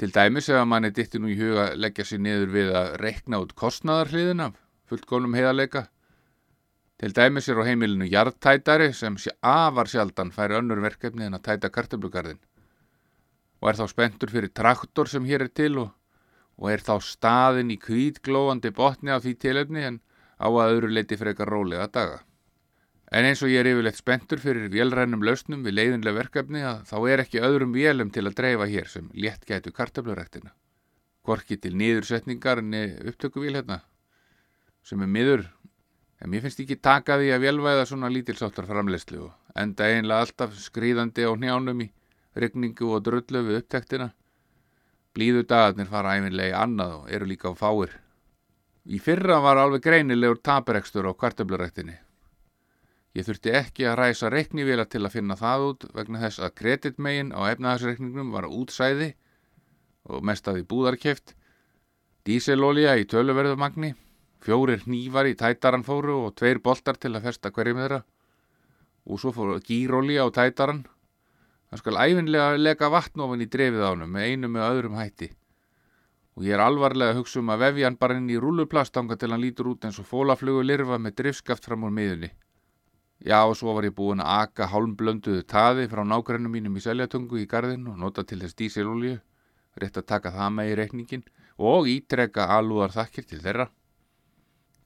[0.00, 3.42] Til dæmis ef að manni ditti nú í huga leggja sér niður við að reikna
[3.44, 4.56] út kostnaðarhliðin af
[4.90, 5.84] fullkomnum heiðarleika.
[6.98, 11.70] Til dæmis er á heimilinu jarðtætari sem afar sjaldan færi önnur verkefni en að tæta
[11.70, 12.40] kartöflugarðin
[13.64, 15.92] og er þá spenntur fyrir traktor sem hér er til og,
[16.60, 19.96] og er þá staðin í kvítglóandi botni af því tilöfni en
[20.36, 22.18] á að öðru leiti frekar rólega daga.
[23.14, 26.96] En eins og ég er yfirleitt spenntur fyrir vélrænum lausnum við leiðinlega verkefni að þá
[27.12, 30.50] er ekki öðrum vélum til að dreifa hér sem létt gætu kartöfluræktina.
[31.22, 32.74] Korki til nýðursetningar en
[33.06, 33.84] upptökuvíl hérna
[34.84, 35.44] sem er miður
[36.18, 40.58] en mér finnst ekki taka því að velvæða svona lítilsáttar framleyslu og enda einlega alltaf
[40.66, 41.88] skrýðandi á njánum í
[42.34, 44.08] regningu og drullu við upptektina.
[45.14, 47.94] Blíðu dagarnir fara æfinlega í annað og eru líka á fáir.
[48.90, 51.94] Í fyrra var alveg greinilegur taperekstur á kartöfluræktinni.
[53.14, 57.30] Ég þurfti ekki að ræsa reiknivila til að finna það út vegna þess að kreditmegin
[57.30, 59.12] á efnahagsreikningnum var útsæði
[60.10, 61.36] og mest að því búðarkeft,
[62.26, 63.94] díselolja í töluverðumagni,
[64.44, 68.02] fjórir hnívar í tætaran fóru og tveir boltar til að festa hverjum þeirra
[69.04, 70.82] og svo fóru gírolja á tætaran
[71.74, 75.26] Það skal æfinlega leka vatn ofan í drefið ánum með einu með öðrum hætti.
[76.38, 79.32] Og ég er alvarlega að hugsa um að vefja hann bara inn í rúluplastanga til
[79.32, 82.30] hann lítur út eins og fólaflugu lirfa með driftskaft fram úr miðunni.
[83.20, 87.40] Já, og svo var ég búin að aka hálmblönduðu taði frá nágrennum mínum í seljatungu
[87.40, 89.18] í gardin og nota til þess dísilolju,
[89.80, 91.26] rétt að taka það með í reikningin
[91.58, 93.68] og ítrekka alúðar þakkir til þeirra.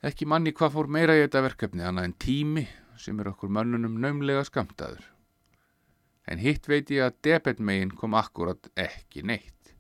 [0.05, 2.67] Ekki manni hvað fór meira í þetta verkefni annað en tími
[2.99, 5.07] sem er okkur mönnunum naumlega skamtaður
[6.29, 9.73] en hitt veit ég að debetmegin kom akkurat ekki neitt.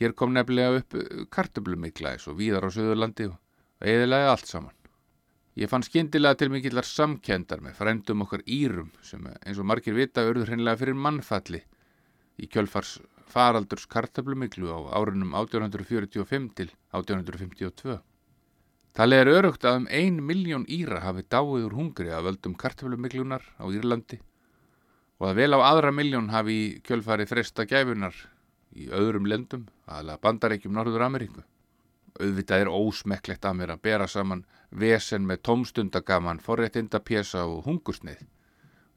[0.00, 0.96] Hér kom nefnilega upp
[1.34, 3.36] kartöblumiklæðis og víðar á Suðurlandi og
[3.84, 4.83] eðilega allt saman.
[5.54, 10.24] Ég fann skindilega til mikillar samkendar með frendum okkar írum sem eins og margir vita
[10.26, 11.60] örður hreinlega fyrir mannfalli
[12.42, 12.96] í kjölfars
[13.30, 18.00] faraldurs kartöblumiklu á árunum 1845 til 1852.
[18.94, 23.46] Talið er örugt að um ein miljón íra hafi dáið úr hungri að völdum kartöblumiklunar
[23.54, 24.18] á Írlandi
[25.22, 28.14] og að vel á aðra miljón hafi kjölfari fresta gæfunar
[28.74, 31.46] í öðrum lendum, aðlega bandarækjum Norður Ameríku.
[32.14, 38.20] Auðvitað er ósmekklegt að mér að bera saman vesen með tómstundagaman, forréttinda pjesa og hungursnið.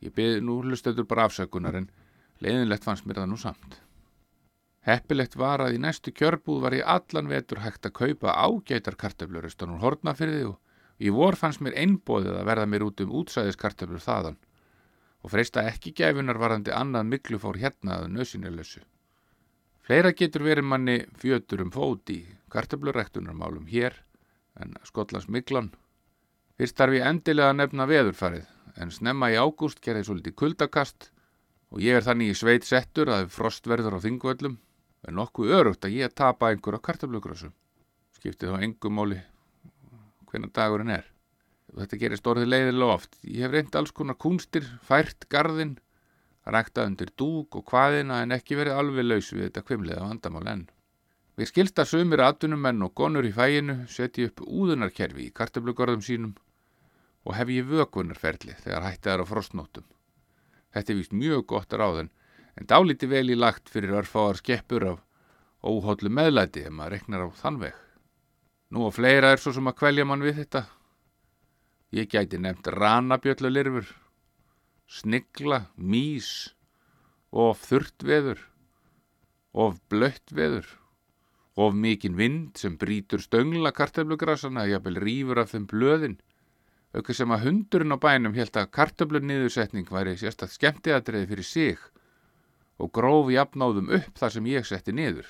[0.06, 1.90] Ég beði nú hlustöður bara afsökunar en
[2.46, 3.80] leiðinlegt fannst mér það nú samt.
[4.88, 9.50] Heppilegt var að í næstu kjörbúð var ég allan vetur hægt að kaupa ágætar kartöflur
[9.50, 14.06] austan úr hortnafyrði og í vor fannst mér einbóðið að verða mér út um útsæðiskartöflur
[14.06, 14.38] þaðan
[15.26, 18.86] og freista ekki gæfunar varandi annað miklu fór hérna að nösinilösu.
[19.84, 22.22] Fleira getur verið manni fjötur um fót í
[22.54, 23.96] kartablurektunarmálum hér
[24.62, 25.72] en Skotlands Miklan.
[26.58, 28.48] Fyrst þarf ég endilega að nefna veðurfarið
[28.82, 31.12] en snemma í ágúst gerði svolítið kuldakast
[31.74, 34.58] og ég er þannig í sveit settur að frost verður á þingvöllum
[35.08, 37.54] en nokkuð örugt að ég tapa einhver á kartablugrössum.
[38.18, 39.20] Skiptið þá engum móli
[40.32, 41.06] hvenan dagurinn er
[41.74, 43.20] og þetta gerist orðið leiðilega oft.
[43.24, 45.76] Ég hef reynd alls konar kunstir, fært garðin,
[46.48, 50.66] ræktað undir dúk og hvaðina en ekki verið alveg laus við þetta kvimlega vandamál enn.
[51.38, 56.34] Við skilsta sumir atvinnumenn og gonur í fæinu setji upp úðunarkerfi í kartablugorðum sínum
[57.28, 59.86] og hef ég vökunarferli þegar hætti þær á frostnótum.
[60.74, 62.10] Þetta er vist mjög gott að ráðan
[62.58, 65.04] en dálíti vel í lagt fyrir örfáar skeppur af
[65.62, 67.78] óhóllu meðlæti ef maður reknar á þann veg.
[68.74, 70.66] Nú og fleira er svo sem að kvelja mann við þetta
[71.96, 73.88] Ég gæti nefnt ranabjöllulirfur,
[74.92, 76.52] snigla, mís,
[77.32, 78.42] of þurrt veður,
[79.56, 80.68] of blött veður,
[81.58, 86.20] of mikinn vind sem brítur stöngla kartöflugrasana jafnvel rýfur af þeim blöðin.
[86.94, 91.82] Ökkur sem að hundurinn á bænum held að kartöflunniðursetning væri sérstaklega skemmtiðadreið fyrir sig
[92.78, 95.28] og grófi jafnáðum upp þar sem ég setti niður.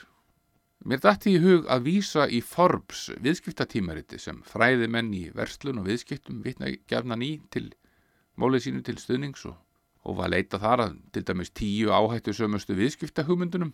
[0.85, 5.87] Mér dætti í hug að vísa í Forbes viðskiptatímariti sem fræði menn í verslun og
[5.87, 7.71] viðskiptum vitna gefnan í til
[8.37, 9.55] mólið sínu til stuðnings og,
[10.03, 13.71] og var leita þar að til dæmis tíu áhættu sömustu viðskiptahugmyndunum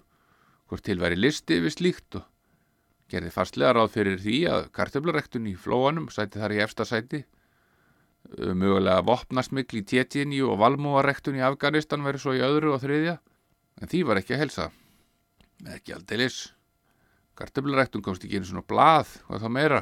[0.69, 2.29] hvort til væri listi yfir slíkt og
[3.11, 7.23] gerði fastlega ráð fyrir því að kartöflarektun í flóanum sæti þar í efsta sæti.
[8.39, 13.17] Mögulega vopnasmikl í tétjini og valmúarektun í Afganistan verið svo í öðru og þriðja.
[13.81, 14.69] En því var ekki að helsa.
[15.75, 16.37] Ekki aldeilis.
[17.37, 19.81] Kartöflaræktun komst ekki einu svona blað, hvað þá meira.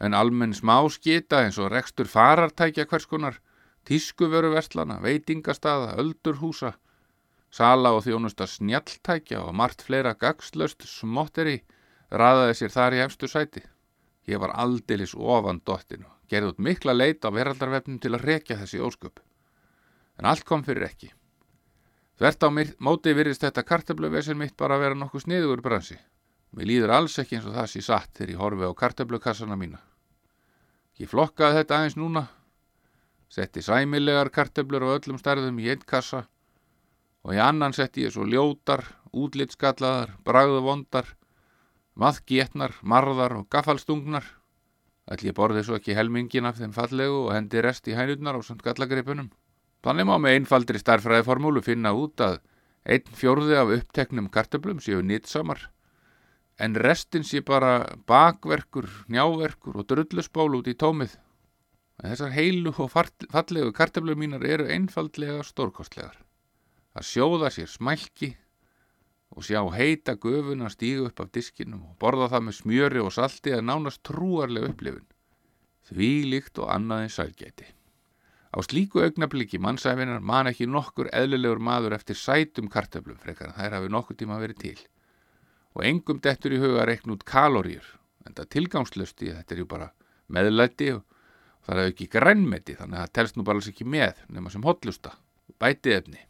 [0.00, 3.38] En almenn smá skita eins og rekstur farartækja hvers konar,
[3.88, 6.74] tískuvöruverslana, veitingastaða, öldurhúsa,
[7.54, 11.60] sala og þjónusta snjaltækja og margt fleira gagslöst smotteri
[12.20, 13.62] raðaði sér þar í efstu sæti.
[14.30, 18.80] Ég var aldeilis ofan dottinu, gerði út mikla leit á veraldarvefnum til að rekja þessi
[18.80, 19.20] ósköp.
[20.18, 21.10] En allt kom fyrir ekki.
[22.18, 22.48] Þvert á
[22.78, 25.98] móti virðist þetta kartabluvesir mitt bara að vera nokkuð sniðugur bransi.
[26.54, 29.80] Mér líður alls ekki eins og það sé satt þegar ég horfi á kartablukassana mína.
[31.02, 32.28] Ég flokkaði þetta aðeins núna,
[33.26, 36.22] setti sæmilegar kartablur á öllum stærðum í einn kassa
[37.26, 41.08] og í annan setti ég svo ljótar, útlitskallaðar, bragðuvondar,
[42.00, 44.24] maðgetnar, marðar og gaffalstungnar.
[45.10, 48.40] Ætli ég borði svo ekki helmingin af þeim fallegu og hendi rest í hænutnar á
[48.42, 49.30] samt gallagripunum.
[49.84, 52.40] Þannig má með einfaldri starfræðiformúlu finna út að
[52.88, 55.68] einn fjórði af uppteknum kartablum séu nýtsamar
[56.58, 61.16] en restin sé bara bakverkur, njáverkur og drullusból út í tómið.
[62.02, 66.16] En þessar heilu og fallegu karteflur mínar eru einfaldlega stórkostlegar.
[66.94, 68.34] Að sjóða sér smælki
[69.34, 73.54] og sjá heita göfuna stígu upp af diskinum og borða það með smjöri og salti
[73.54, 75.06] að nánast trúarlega upplifun.
[75.90, 77.66] Því líkt og annaðin sælgæti.
[78.54, 83.80] Á slíku augnabliki mannsæfinar man ekki nokkur eðlilegur maður eftir sætum karteflum frekar en þær
[83.80, 84.76] hafi nokkur tíma verið til
[85.74, 87.86] og engum dettur í huga að reikna út kaloríur
[88.24, 89.90] en það tilgangslösti, þetta er ju bara
[90.32, 91.02] meðlæti og
[91.66, 94.64] það er ekki grænmeti þannig að það telst nú bara alls ekki með nema sem
[94.64, 95.16] hotlusta,
[95.60, 96.22] bætið efni.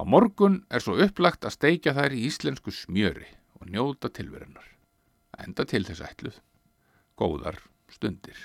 [0.00, 3.26] Á morgun er svo upplagt að steikja þær í íslensku smjöri
[3.60, 4.64] og njóta tilverunar.
[5.44, 6.38] Enda til þess ætluð.
[7.20, 7.60] Góðar
[7.92, 8.40] stundir.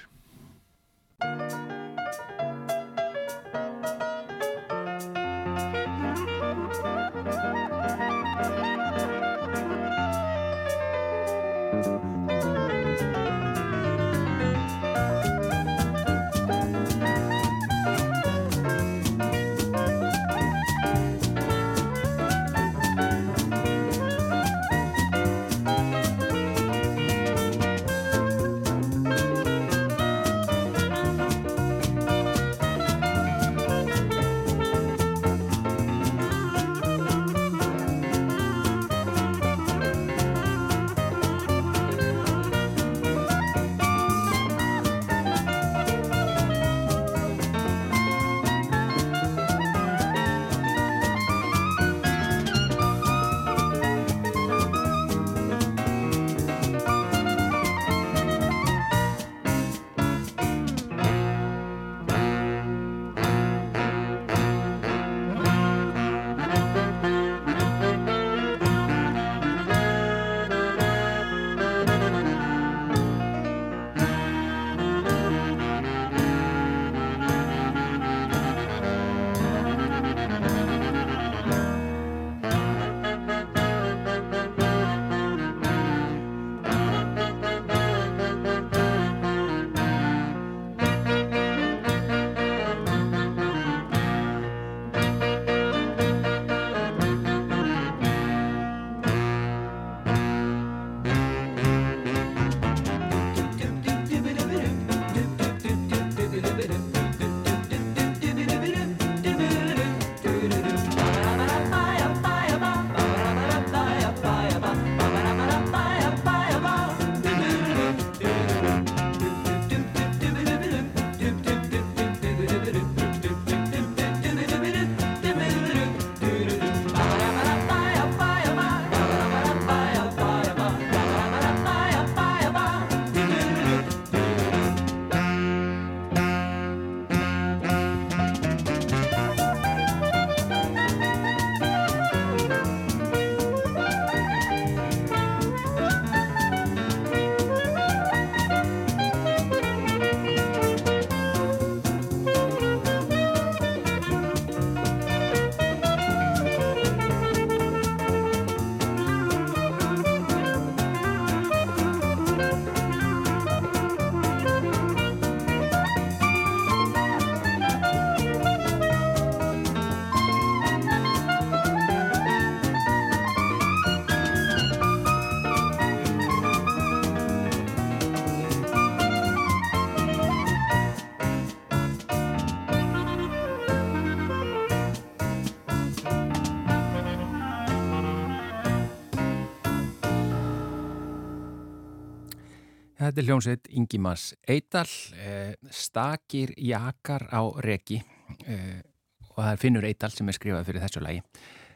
[193.15, 198.01] Þetta er hljómsveit Ingimas Eidal, eh, stakir jakar á regi
[198.43, 198.81] eh,
[199.29, 201.21] og það er Finnur Eidal sem er skrifað fyrir þessu lagi.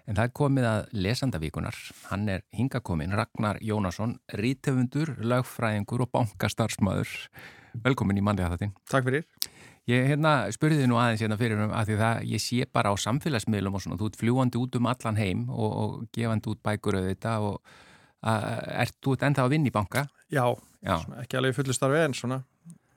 [0.03, 1.77] En það er komið að lesandavíkunar.
[2.09, 7.13] Hann er hingakomin Ragnar Jónasson, rítöfundur, lögfræðingur og bankastarfsmaður.
[7.87, 8.75] Velkomin í mannlega þattinn.
[8.91, 9.27] Takk fyrir.
[9.87, 12.91] Ég hérna, spurði þið nú aðeins hérna fyrir um að því það ég sé bara
[12.91, 16.67] á samfélagsmiðlum og svona, þú ert fljúandi út um allan heim og, og gefandi út
[16.67, 17.77] bækur auðvitað og
[18.27, 18.49] að,
[18.83, 20.09] ert þú ennþá að vinna í banka?
[20.27, 20.51] Já.
[20.84, 22.43] Svona, ekki alveg fullu starfi en svona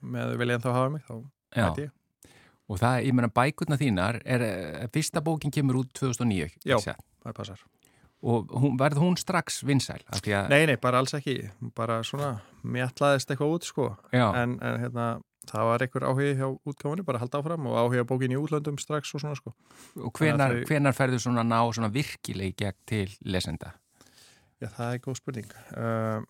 [0.03, 1.17] með vilja en þá hafa mig, þá
[1.57, 1.91] hætti ég.
[2.71, 6.79] Og það, ég meina, bækurna þínar, er, eh, fyrsta bókin kemur út 2009, ekki Já.
[7.25, 7.65] Það passar.
[8.23, 9.99] Og hún, verð hún strax vinsæl?
[10.15, 11.51] Því að, Nei, nei, bara alls ekki.
[11.75, 13.89] Bara svona, mér ætlaðist eitthvað út, sko.
[14.15, 15.07] En, en hérna,
[15.51, 18.79] það var einhver áhugi hjá útgáfunni, bara halda áfram og áhugi á bókin í útlöndum
[18.79, 19.53] strax og svona, sko.
[19.99, 23.73] og hvenar, þau- hvenar ferðu svona ná svona virkileg gegn til lesenda?
[24.63, 25.51] Já, það er góð spurning.
[25.75, 26.23] Uh,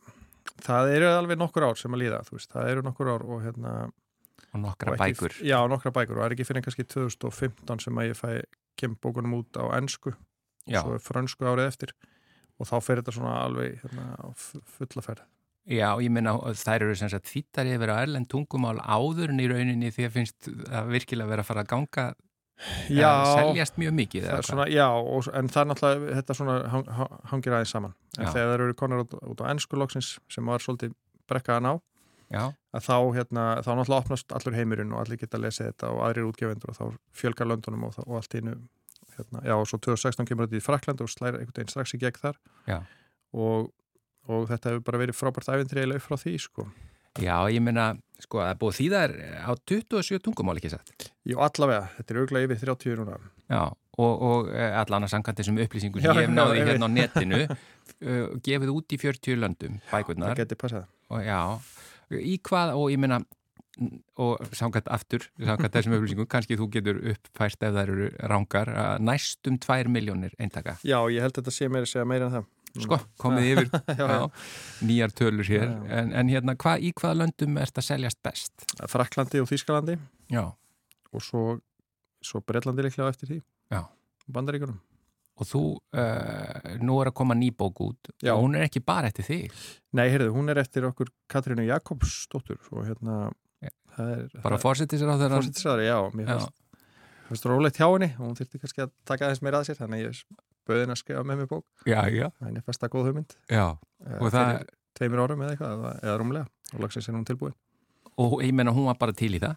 [0.62, 2.22] það eru alveg nokkur ár sem að líða.
[2.28, 3.74] Það eru nokkur ár og hérna...
[4.52, 5.36] Og nokkra og ekki- bækur?
[5.48, 8.30] Já, nokkra bækur og það er ekki fyrir kannski 2015 sem að ég fæ,
[8.76, 10.12] kem bókunum út á ennsku
[10.68, 10.82] Já.
[10.82, 11.94] og svo frönsku árið eftir
[12.60, 14.04] og þá fer þetta svona alveg hérna,
[14.76, 15.22] fulla ferð.
[15.72, 19.48] Já, ég meina, þær eru sem sagt þýttar yfir á erlend tungumál áður en í
[19.50, 22.06] rauninni því að finnst að virkilega vera að fara að ganga
[22.92, 27.16] Já, seljast mjög mikið svona, já og, en það er náttúrulega, þetta svona hang, hang-
[27.32, 27.94] hangir aðeins saman.
[28.18, 28.32] En Já.
[28.36, 30.92] þegar það eru konar út, út á ennsku loksins sem var svolítið
[31.30, 31.74] brekkaðan á,
[32.72, 36.04] að þá, hérna, þá náttúrulega opnast allur heimurinn og allir geta að lesa þetta og
[36.06, 36.84] aðrir útgefendur og þá
[37.18, 38.54] fjölgar löndunum og, og allt einu
[39.16, 42.00] hérna, já og svo 2016 kemur þetta í Frakland og slæra einhvern veginn strax í
[42.00, 42.38] gegn þar
[43.36, 43.68] og,
[44.28, 46.68] og þetta hefur bara verið frábært æfintri frá því sko.
[47.20, 47.90] já, ég meina,
[48.22, 51.10] sko, það er búið þýðar á 27 tungumál ekki satt.
[51.28, 53.18] Jú, allavega, þetta er auðvitað yfir 30 núna.
[53.52, 53.62] Já,
[53.98, 56.94] og, og eh, allan að sangkvæmt þessum upplýsingum sem Já, ég já, náði hérna á
[56.94, 60.32] netinu uh, gefið út í 40 löndum bækurnar.
[60.32, 60.90] Það geti passað.
[61.12, 61.40] Og já,
[62.18, 63.22] í hvað og ég meina
[64.20, 69.06] og samkvæmt aftur, samkvæmt þessum upplýsingum kannski þú getur uppfært ef þær eru rángar, að
[69.08, 70.76] næstum 2 miljónir eintaka.
[70.84, 72.50] Já, ég held að þetta sé meira að meira en það
[72.80, 73.66] Sko, komið yfir.
[74.00, 74.22] Já, já.
[74.88, 75.66] nýjar tölur hér.
[75.92, 78.64] En, en hérna, hva, í hvaða löndum ert að seljast best?
[78.88, 79.98] Fraklandi og Þýskalandi.
[80.32, 80.46] Já,
[81.12, 81.42] og svo,
[82.24, 83.42] svo Breitlandi líklega á eftir því.
[84.32, 84.78] Bandaríkunum
[85.42, 85.62] og þú,
[85.96, 88.10] uh, nú er að koma nýbók út.
[88.22, 88.34] Já.
[88.34, 89.62] og hún er ekki bara eftir þig.
[89.96, 92.60] Nei, heyrðu, hún er eftir okkur Katrínu Jakobsdóttur.
[92.72, 93.16] Og hérna
[93.96, 96.36] það er bara fórsetis á þeirra fórsettisræðari, já, mér Já.
[96.36, 96.86] fannst,
[97.28, 98.10] fannst rólegt hjá henni.
[98.18, 100.22] Og hún þurfti kannski að taka aðeins meira að sér þannig ég
[100.68, 101.64] henni að skrifa með mér bók.
[101.86, 103.36] Já, já, henni fannst það góð hugmynd.
[103.50, 107.54] Eh, Og það- fyrir tveimur árum eða eitthvað eða- rúmlega og lagsins er hún tilbúin.
[108.18, 109.56] Og ég menna hún var bara til í það?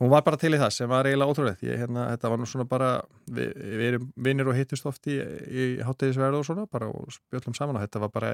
[0.00, 1.62] Hún var bara til í það sem var eiginlega ótrúlegt.
[1.62, 5.18] Ég, hérna, þetta var nú svona bara við, við erum vinnir og hittust oft í,
[5.20, 8.32] í háttegisverðu og svona bara og spjöllum saman og þetta var bara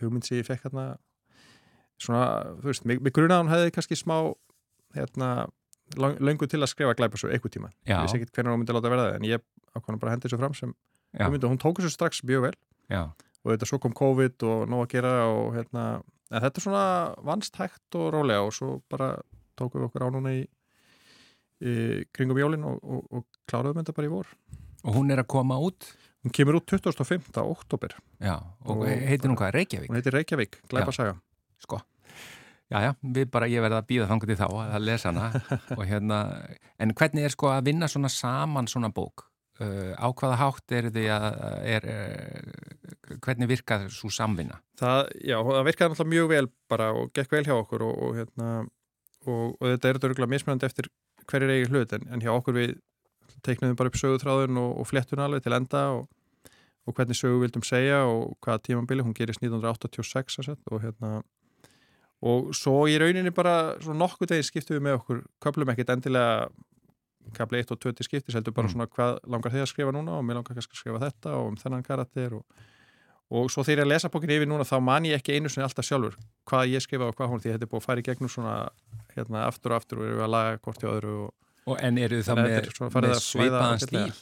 [0.00, 0.96] hugmynd sem ég fekk hérna
[2.00, 4.16] svona, þú veist, mig, grunaði að hún hefði kannski smá
[4.96, 5.48] hérna
[5.96, 8.72] lang- löngu til að skrifa glæpa svo einhver tíma ég vissi ekki hvernig hún myndi
[8.76, 9.40] láta verða það en ég
[9.76, 10.74] ákvæmum bara hendi þessu fram sem
[11.14, 12.56] Og hún tók þessu strax mjög vel
[12.90, 13.02] Já,
[13.44, 15.84] og þetta svo kom COVID og nóg að gera og hérna,
[16.30, 16.86] en þetta er svona
[17.26, 19.14] vannst hægt og rólega og svo bara
[19.58, 20.42] tókum við okkur á núna í,
[21.62, 21.74] í
[22.14, 24.34] kringum jólin og, og, og kláruðum þetta bara í vor.
[24.84, 25.92] og hún er að koma út
[26.26, 27.38] Hún kemur út 25.
[27.38, 29.86] oktober, Já, og, Og heitir hún hvað, Reykjavík?
[29.86, 31.12] hún heitir Reykjavík, Glæpasaga.
[31.62, 31.78] Sko,
[32.66, 35.28] já, já, við bara, ég verði að býða þangur til þá að lesa hana
[35.78, 36.18] og hérna,
[36.82, 39.28] en hvernig er sko að vinna svona saman svona bók?
[39.56, 41.26] Uh, á hvaða hátt er því að,
[41.64, 44.58] er, uh, hvernig virkar svo samvinna?
[44.76, 48.18] Það, já, það virkaði náttúrulega mjög vel bara og gekk vel hjá okkur og, og
[48.18, 48.50] hérna,
[49.24, 50.90] og, og þetta er þetta mismunandi eftir
[51.24, 52.76] hverjir eigi hlut en, en hjá okkur við
[53.46, 56.04] teiknum bara upp söguþráðun og, fléttun alveg til enda og,
[56.92, 61.22] hvernig sögu vildum segja og hvaða tímambili, hún gerist 1986 sem sagt, og hérna
[62.26, 66.46] og svo í rauninni bara nokkuð degið skiptum við með okkur köplum ekkit endilega
[67.34, 68.72] kapli 1 og 2 til skiptis heldur bara Mm.
[68.74, 71.46] svona hvað langar þið að skrifa núna og mér langar kannski að skrifa þetta og
[71.48, 72.44] um þennan karakter og,
[73.30, 75.84] og svo þegar ég lesa bókin yfir núna þá man ég ekki einu sinni alltaf
[75.88, 76.14] sjálfur
[76.46, 78.54] hvað ég skrifa og hvað hún því þetta er búið að fara í gegnum svona
[79.16, 81.34] hérna aftur og aftur og við að laga hvort hjá öðru og
[81.66, 84.12] Og en eru það með, með svipaðan stíl?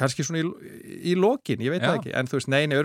[0.00, 0.48] Kannski svona í,
[1.12, 2.76] í lokin, ég veit það ekki en þú veist, neini,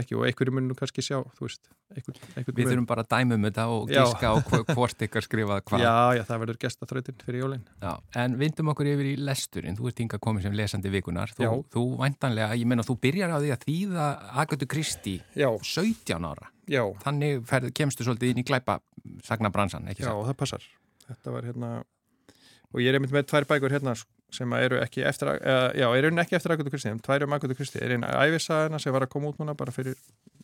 [0.00, 3.36] ekki og einhverju mun nú kannski sjá, veist einhver, einhver Við þurfum bara að dæma
[3.38, 5.84] um þetta og gíska á hvo- hvort ykkar skrifað hvað.
[5.84, 7.62] Já, já, það verður gestaþrautin fyrir jólin.
[7.82, 7.92] Já,
[8.24, 11.84] en vindum okkur yfir í lesturinn, þú ert hinga komið sem lesandi vikunar, þú, þú
[12.00, 14.08] væntanlega, ég menna þú byrjar á því að þýða
[14.44, 18.80] Agatha Christie Já, 17 ára, já, þannig ferð, kemstu svolítið inn í glæpa
[19.26, 20.66] sagna bransan, ekki já, það passar.
[21.04, 21.72] Þetta var hérna
[22.74, 23.92] og ég er einmitt með tvær bækur hérna
[24.34, 27.36] sem eru ekki eftir, eða, já, er raunin ekki eftir Agutu Kristi, en tvær um
[27.38, 29.96] Agutu Kristi er eina æfisagana sem var að koma út núna bara fyrir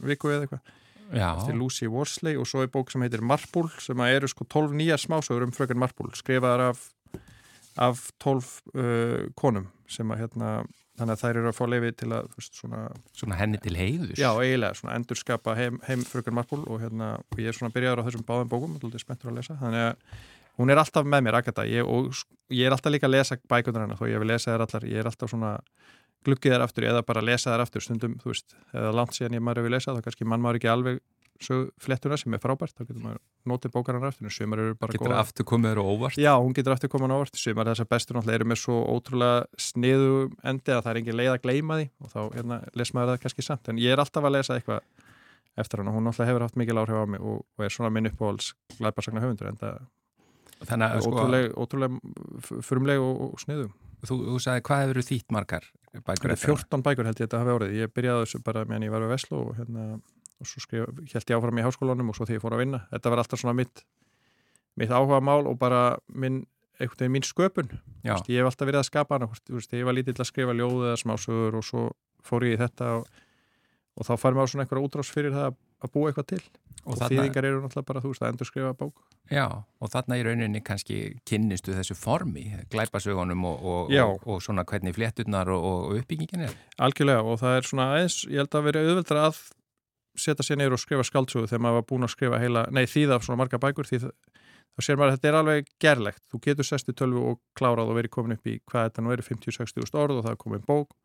[0.07, 0.73] viku eða eitthvað,
[1.35, 5.03] eftir Lucy Worsley og svo er bók sem heitir Marpul sem eru sko 12 nýjar
[5.03, 6.87] smásögur um fröken Marpul skrifaðar af
[7.81, 10.49] af 12 uh, konum sem að hérna
[11.01, 12.81] þannig að þær eru að fá leifi til að veist, svona,
[13.17, 14.19] Svona henni til heiðus.
[14.21, 18.03] já, eiginlega, svona endurskapa heim, heim frökun Marpúl og hérna, og ég er svona byrjaður
[18.03, 19.57] á þessum báðum bókum, alltaf spenntur að lesa.
[19.63, 20.19] Þannig að
[20.61, 21.65] hún er alltaf með mér, Agatha.
[21.69, 22.13] Ég, og
[22.53, 25.01] ég er alltaf líka að lesa bækundur hennar þó ég vil lesa þær allar, ég
[25.03, 25.55] er alltaf svona
[26.27, 29.45] gluggið þær aftur eða bara lesa þær aftur stundum, þú veist, eða langt síðan ég
[29.47, 31.01] maður hefur lesað þá kannski mann maður ekki alveg
[31.81, 34.93] flettuna sem er frábært, þá getur maður notið bókar hennar aftur, en sumar eru bara
[34.93, 35.21] Getur góðar.
[35.23, 36.19] aftur komið þér óvart.
[36.21, 39.47] Já, hún getur aftur komin á orð sumar þessar bestur náttúrulega eru með svo ótrúlega
[39.57, 40.19] sniðu
[40.53, 43.23] endi að það er engin leið að gleyma því og þá hérna, les maður það
[43.25, 43.73] kannski samt.
[43.73, 44.85] En ég er alltaf að lesa eitthvað
[45.65, 47.95] eftir hann og hún náttúrulega hefur haft mikil áhrif á mig og, og er svona
[47.97, 49.81] minn uppáhalds glæparsagna höfundur en það
[50.69, 52.01] Þannig að sko, ótrúlega, ótrúlega
[52.45, 53.69] f- frumleg og, og sniðu
[54.05, 55.65] þú, þú sagði hvað hefur þýtt margar
[56.05, 58.85] bækur Það er 14 bækur held ég þetta hafi árið ég byrjaði þessu bara meðan
[58.87, 59.87] ég var við Veslu og, hérna,
[60.41, 60.85] og svo skrif,
[61.15, 62.79] held ég áfram í háskólanum og svo þegar ég fór að vinna.
[62.93, 63.83] Þetta var alltaf svona mitt,
[64.81, 65.81] mitt áhuga mál og bara
[66.13, 66.39] minn,
[66.81, 67.73] einhvern veginn mín sköpun.
[68.17, 70.87] Vist, ég hef alltaf verið að skapa hana veist, ég var lítill að skrifa ljóð
[70.89, 71.83] eða smásögur og svo
[72.25, 73.11] fór ég í þetta og,
[74.01, 76.43] og þá fær maður svona einhverja útrás fyrir það að, að búa eitthvað til.
[76.87, 79.01] Og, þarna- þýðingar eru náttúrulega bara þú veist að endur skrifa bók.
[79.31, 79.45] Já,
[79.81, 80.97] og þarna í rauninni kannski
[81.29, 86.55] kynnistu þessu formi, glæpasögunum og, og, og, og svona hvernig flétturnar og, og uppbyggingin er.
[86.81, 89.43] algjörlega og það er svona aðeins ég held að vera auðveldra að
[90.21, 93.21] setja sér neyru og skrifa skaldsögu þegar maður var búin að skrifa heila, nei þýða
[93.23, 96.23] svona marga bækur því þá sér maður að þetta er alveg gerlegt.
[96.33, 99.13] Þú getur sest í tölvu og klárað og verið komin upp í hvað þetta nú
[99.15, 100.97] eru 50-60 orð og það er komin bók.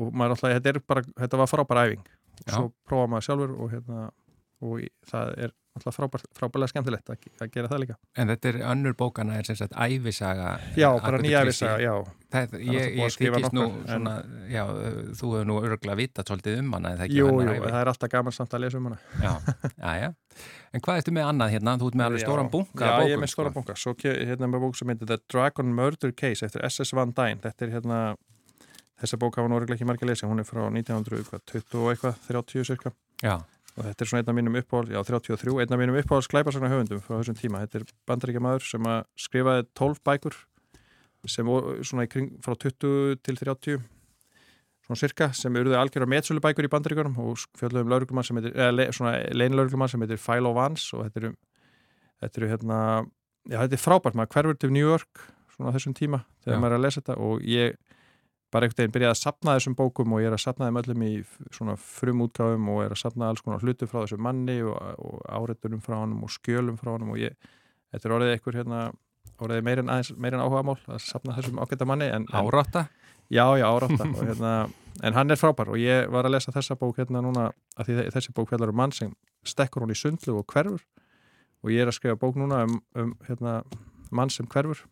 [0.00, 2.02] Og maður alltaf, þetta, bara, þetta var frábæra æfing.
[2.02, 2.54] og Já.
[2.56, 4.06] svo prófa maður sjálfur og, hérna,
[4.62, 4.80] og
[5.10, 8.92] það er alltaf frábær, frábærlega skemmtilegt að, að gera það líka En þetta er önnur
[8.98, 10.50] bókana er sem sagt ævisaga.
[10.76, 11.94] Já, bara nýja æfisaga, já
[12.32, 14.12] Það, ég, ég þykist nú nokkrar, en- svona,
[14.52, 14.62] já,
[15.16, 17.70] þú hefur nú örgulega vitað svolítið um hana, Jú, jú, ævi.
[17.72, 19.32] það er alltaf gaman samt að lesa um hana Já,
[19.80, 20.10] já, já.
[20.76, 21.74] En hvað ertu með annað hérna?
[21.80, 23.60] Þú ert með alveg stóran bunga Já, af ég er bókum, með stóran sko.
[23.62, 26.92] bunga Svo hérna með bók sem heitir The Dragon Murder Case eftir S.S.
[26.96, 27.98] Van Dyne Þetta er hérna
[29.02, 32.94] Þessa bók hafa örugglega ekki margir lesi Hún er frá 1920 og eitthvað, 30 cirka
[33.22, 33.36] Já,
[33.76, 36.70] og þetta er svona einn af mínum uppáhald, já 33 einn af mínum uppáhalds glæparsagna
[36.72, 37.62] höfundum frá þessum tíma.
[37.64, 40.38] Þetta er bandaríkja maður sem að skrifaði 12 bækur
[41.30, 43.82] sem voru svona í kring frá 20 til 30
[44.82, 48.56] svona cirka sem eruðu algjör að metsölu bækur í bandaríkjunum og fjöldum lauruglumann sem heitir,
[48.58, 51.32] eða le, svona leinlauruglumann sem heitir Philo Vance og þetta eru
[52.22, 52.78] þetta eru hérna,
[53.46, 55.22] já þetta er frábært maður hverfur til New York
[55.54, 56.62] svona þessum tíma þegar Já.
[56.64, 57.78] maður er að lesa þetta og ég
[58.52, 61.04] bara einhvern veginn byrjaði að sapna þessum bókum og ég er að sapna þeim öllum
[61.06, 61.12] í
[61.56, 65.80] svona frumútgáfum og er að sapna alls konar hlutu frá þessum manni og, og áreitunum
[65.84, 67.32] frá honum og skjölum frá honum og ég,
[67.94, 68.82] þetta er orðið einhver hérna,
[69.42, 72.86] orðið meirinn aðeins, meirinn áhuga mál að sapna þessum ágæta manni en, en, árátta.
[73.32, 74.52] Já, já, árátta og, hérna,
[75.08, 77.46] en hann er frábær og ég var að lesa þessa bók hérna núna
[77.80, 79.14] að því þe- þessi bók fjallar um mann sem
[79.48, 80.82] stekkur hún í sundlu og hverfur
[81.62, 83.62] og ég er að skrifa bók núna um, um hérna,
[84.12, 84.82] mann sem hverfur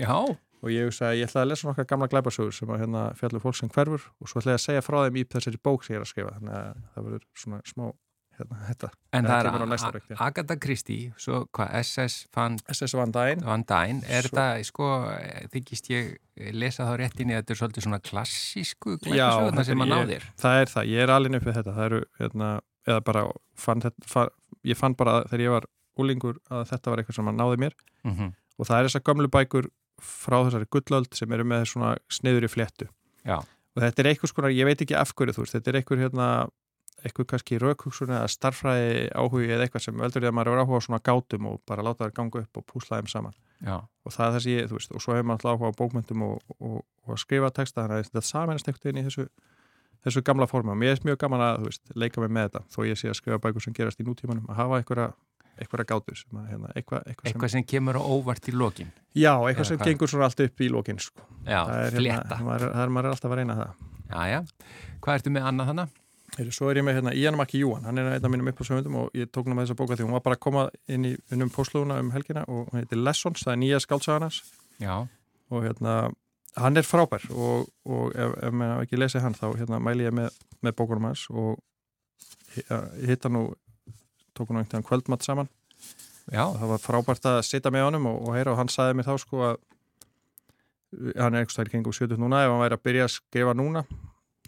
[0.00, 0.16] Já,
[0.62, 3.40] og ég hugsa að ég ætla að lesa nokkar gamla glæparsögur sem að hérna fjallur
[3.44, 5.94] fólk sem hverfur og svo ætla ég að segja frá þeim í þessari bók sem
[5.94, 6.36] ég er að skrifa.
[6.38, 7.84] Þannig að það verður svona smá
[8.40, 10.16] hérna, þetta, en Það það er næsta A- rökti.
[10.26, 14.86] Agatha Christie, svo hvað, SS Van, SS Van Dyne Van Dyne, er Svo- þetta, sko,
[15.52, 19.82] þykist ég lesa þá rétt inn í að þetta er svolítið svona klassísku þetta sem
[19.84, 20.24] að ná ég- þér.
[20.40, 21.74] það er það, ég er alveg við þetta.
[21.76, 22.48] Það eru, hérna,
[22.88, 23.24] eða bara
[23.56, 24.28] fann fann,
[24.64, 25.64] ég fann bara að þegar ég var
[26.00, 27.74] úlingur að þetta var eitthvað sem að náði mér.
[28.04, 29.66] Mm og það er þessar gömlu bækur
[30.04, 32.88] frá þessari gullöld sem eru með svona sniður í fléttu.
[33.20, 33.36] Já.
[33.40, 36.02] og þetta er eitthvað skonar, ég veit ekki af hverju þú veist, þetta er eitthvað
[36.06, 36.26] hérna
[37.04, 40.80] eitthvað kannski raukhugsun eða starffræði áhugi eða eitthvað sem veldur því að maður er áhuga
[40.80, 43.36] á svona gátum og bara láta það ganga upp og púsla þeim saman.
[43.60, 46.26] Já, og það er þessi þú veist, og svo hefur maður alltaf áhuga á bókmyndum
[46.26, 46.76] og, og,
[47.06, 49.26] og að skrifa texta þannig að þetta samanast eitthvað inn í þessu
[50.04, 52.62] þessu gamla forma og mér er mjög gaman að þú veist, leika mig með þetta,
[52.72, 55.08] þó ég sé að skrifa bækur sem gerast í nútímanum, að hafa einhverja
[55.58, 58.92] einhverja gátur sem að, hérna, eitthvað, eitthvað sem, eitthvað sem kemur á óvart í lokin.
[59.14, 59.88] já, eitthvað sem hvað?
[59.90, 61.24] gengur svona allt upp í lókin sko.
[61.44, 62.36] Já, það er, flétta.
[62.36, 64.40] hérna, maður, það er maður alltaf að reyna það Já, já.
[65.00, 65.96] Hvað ertu með annað þannig?
[66.54, 69.14] Svo er ég með hérna, Ian Maki Júan, hann er einn af mínum upphalsöfundum og
[69.18, 71.50] ég tók nú með þessa bóka því hún var bara að koma inn í unnum
[71.50, 74.38] pósluguna um helgina og hún heitir Lessons, það er nýja skáltsaganars
[74.80, 74.94] Já,
[75.50, 75.96] og hérna,
[76.56, 80.14] hann er frábær og, og ef, ef maður ekki lesið hann þá hérna, mæli ég
[80.20, 81.58] með, með bókunum hans og
[82.56, 83.48] ég hitta nú
[84.40, 85.50] tók nú einhvern kvöldmatt saman.
[86.30, 88.98] Já, og það var frábært að sitja með honum og, og heyra og hann sagði
[88.98, 89.60] mér þá sko að
[90.90, 93.84] hann er eitthvað í kringum 70 núna ef hann væri að byrja að skrifa núna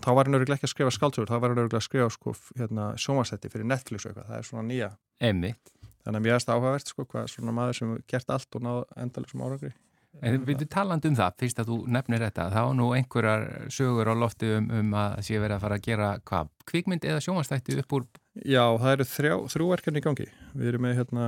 [0.03, 2.34] þá var hann örgulega ekki að skrifa skáldsögur þá var hann örgulega að skrifa sko
[2.59, 4.90] hérna, sjónvarsætti fyrir Netflix og eitthvað, það er svona nýja.
[5.22, 5.72] Einmitt.
[6.03, 9.32] þannig að mér erst áhugavert sko hvað svona maður sem gert allt og náð endalið
[9.32, 9.72] sem árangri.
[10.20, 14.11] En við talandi um það, fyrst að þú nefnir þetta, þá er nú einhverjar sögur
[14.12, 17.78] á lofti um, um að sé verið að fara að gera hvað, kvikmynd eða sjónvastætti
[17.80, 18.09] upp úr,
[18.49, 20.26] Já, það eru þrjá, þrjú verkefni í gangi.
[20.57, 21.26] Við erum með hérna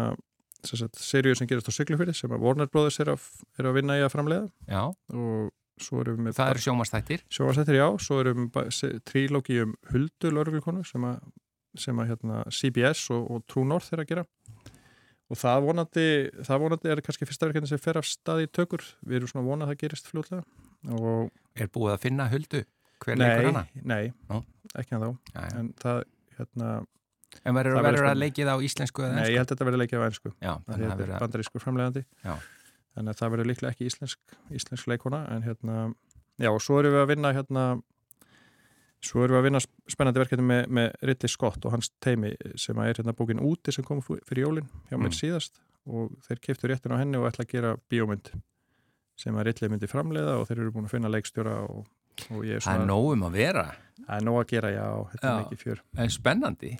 [0.64, 3.26] sem sagt, seríu sem gerast á Siglufyrði sem Warner Brothers er að,
[3.60, 5.50] er að vinna í að framlega já, og
[5.84, 7.24] svo erum við með Það eru sjómastættir.
[7.28, 11.18] sjónvarsættir, já, svo erum við trílógi um Huldu lörglukonu sem að,
[11.84, 14.24] sem að hérna, CBS og, og True North er að gera.
[15.32, 16.06] Og það vonandi,
[16.48, 18.84] það vonandi er kannski fyrsta verkefni sem fer af stað í tökur.
[19.04, 22.64] Við erum svona vonað að það gerist fljóðlega og Er búið að finna huldu?
[23.04, 23.66] Hana?
[23.84, 24.40] nei, Nú.
[24.78, 25.98] ekki að þá en það,
[26.38, 26.72] hérna,
[27.44, 29.38] En verður Það verður verður að leikið á íslensku eða nei, ég ennsku?
[29.40, 31.22] held að þetta verði leikið á það þannig að er verður að...
[31.24, 32.34] bandarískur framlegandi Já.
[32.94, 35.78] þannig að það verður líklega ekki íslensk, íslensk leikona en hérna,
[36.38, 37.64] já og svo erum við að vinna hérna
[39.04, 39.60] svo erum við að vinna
[39.92, 42.30] spennandi verkefni með, með Ridley Scott og hans teimi
[42.60, 45.18] sem er hérna bókin úti sem kom fyrir jólin hjá mér Mm.
[45.18, 48.30] síðast og þeir keftu réttin á henni og ætla að gera bíómynd
[49.20, 51.84] sem að Ridley myndi framleiða og þeir eru búin að finna leikstjóra og,
[52.18, 53.64] er Það er svona nógum að vera.
[54.06, 56.72] það er nóg að gera, já, þetta er mikið fjör En spennandi.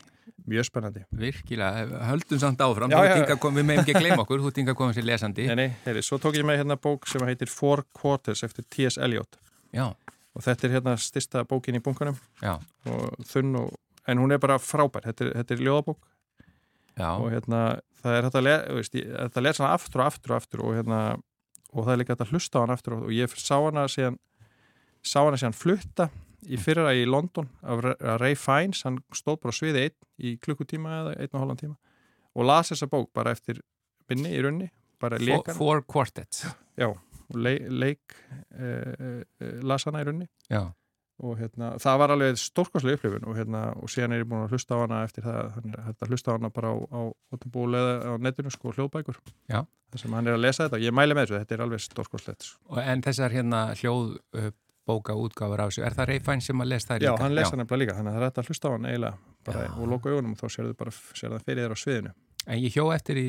[0.49, 2.01] mjög spennandi Virkilega.
[2.11, 2.91] Höldum samt áfram.
[2.91, 3.37] Já, já.
[3.41, 4.41] kom- Við meðum ekki að gleyma okkur.
[4.41, 5.47] Þú ert hingað komið sér lesandi.
[5.47, 8.99] nei, nei, heyri, svo tók ég með hérna bók sem heitir Four Quarters eftir T.S.
[8.99, 9.37] Eliot
[9.73, 9.95] Já,
[10.35, 13.75] og þetta er hérna stista bókin í bunkanum já, og þunn og
[14.07, 15.97] en hún er bara frábær, þetta er, þetta er ljóðabók
[16.99, 17.09] já.
[17.19, 20.99] og hérna það er þetta að lesa aftur og aftur og aftur og hérna
[21.75, 24.19] og það er líka að hlusta á hana aftur og ég sá hana síðan
[25.05, 26.09] sá hana síðan flutta
[26.45, 29.97] í fyrra í London af Ra- af Ray Fiennes, hann stóð bara á sviði einn
[30.21, 31.77] í klukkutíma eða einn og hálfan tíma
[32.35, 33.61] og las þessa bók bara eftir
[34.11, 34.67] minni í raunni,
[35.01, 35.59] bara Four, leik hana.
[35.59, 36.43] four quartets.
[36.77, 38.17] já, og leik, leik
[38.59, 40.65] uh, uh, las hana í raunni Já,
[41.25, 44.53] og hérna, það var alveg stórkonslega upplifun og, hérna, og síðan er ég búin að
[44.57, 47.01] hlusta á hana eftir það, hann er hægt að hlusta á hana bara á, á,
[47.07, 47.37] á,
[48.11, 49.21] á netinu sko, hljóðbækur.
[49.49, 49.63] Já.
[49.95, 50.81] þar sem hann er að lesa þetta.
[50.81, 54.51] Og ég mæli með þessu, þetta er alveg stórkonslegt Og en þessar hérna hljóð uh,
[54.89, 57.25] bóka útgáfur á þessu, er það Reyfæn sem að lesa það Já, líka?
[57.25, 59.65] hann lesa nefnilega líka, þannig að það er hægt að hlusta á hann eiginlega bara,
[59.65, 59.73] Já.
[59.75, 60.71] og loka augunum og þá sér
[61.35, 62.15] það fyrir þér á sviðinu
[62.45, 63.25] En ég hjó eftir í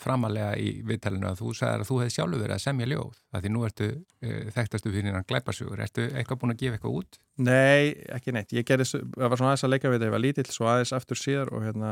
[0.00, 3.18] framalega í viðtalinu að þú sagðir að þú hefði sjálfur verið að semja ljóð.
[3.32, 5.82] Það því nú ertu uh, þekktastu fyrir hann glæpasugur.
[5.84, 7.18] Ertu eitthvað búin að gefa eitthvað út?
[7.44, 10.24] Nei, ekki neitt, ég gerði, það var svona aðeins að leika við þetta, ég var
[10.24, 11.90] lítill, svo aðeins aftur síðar og hérna,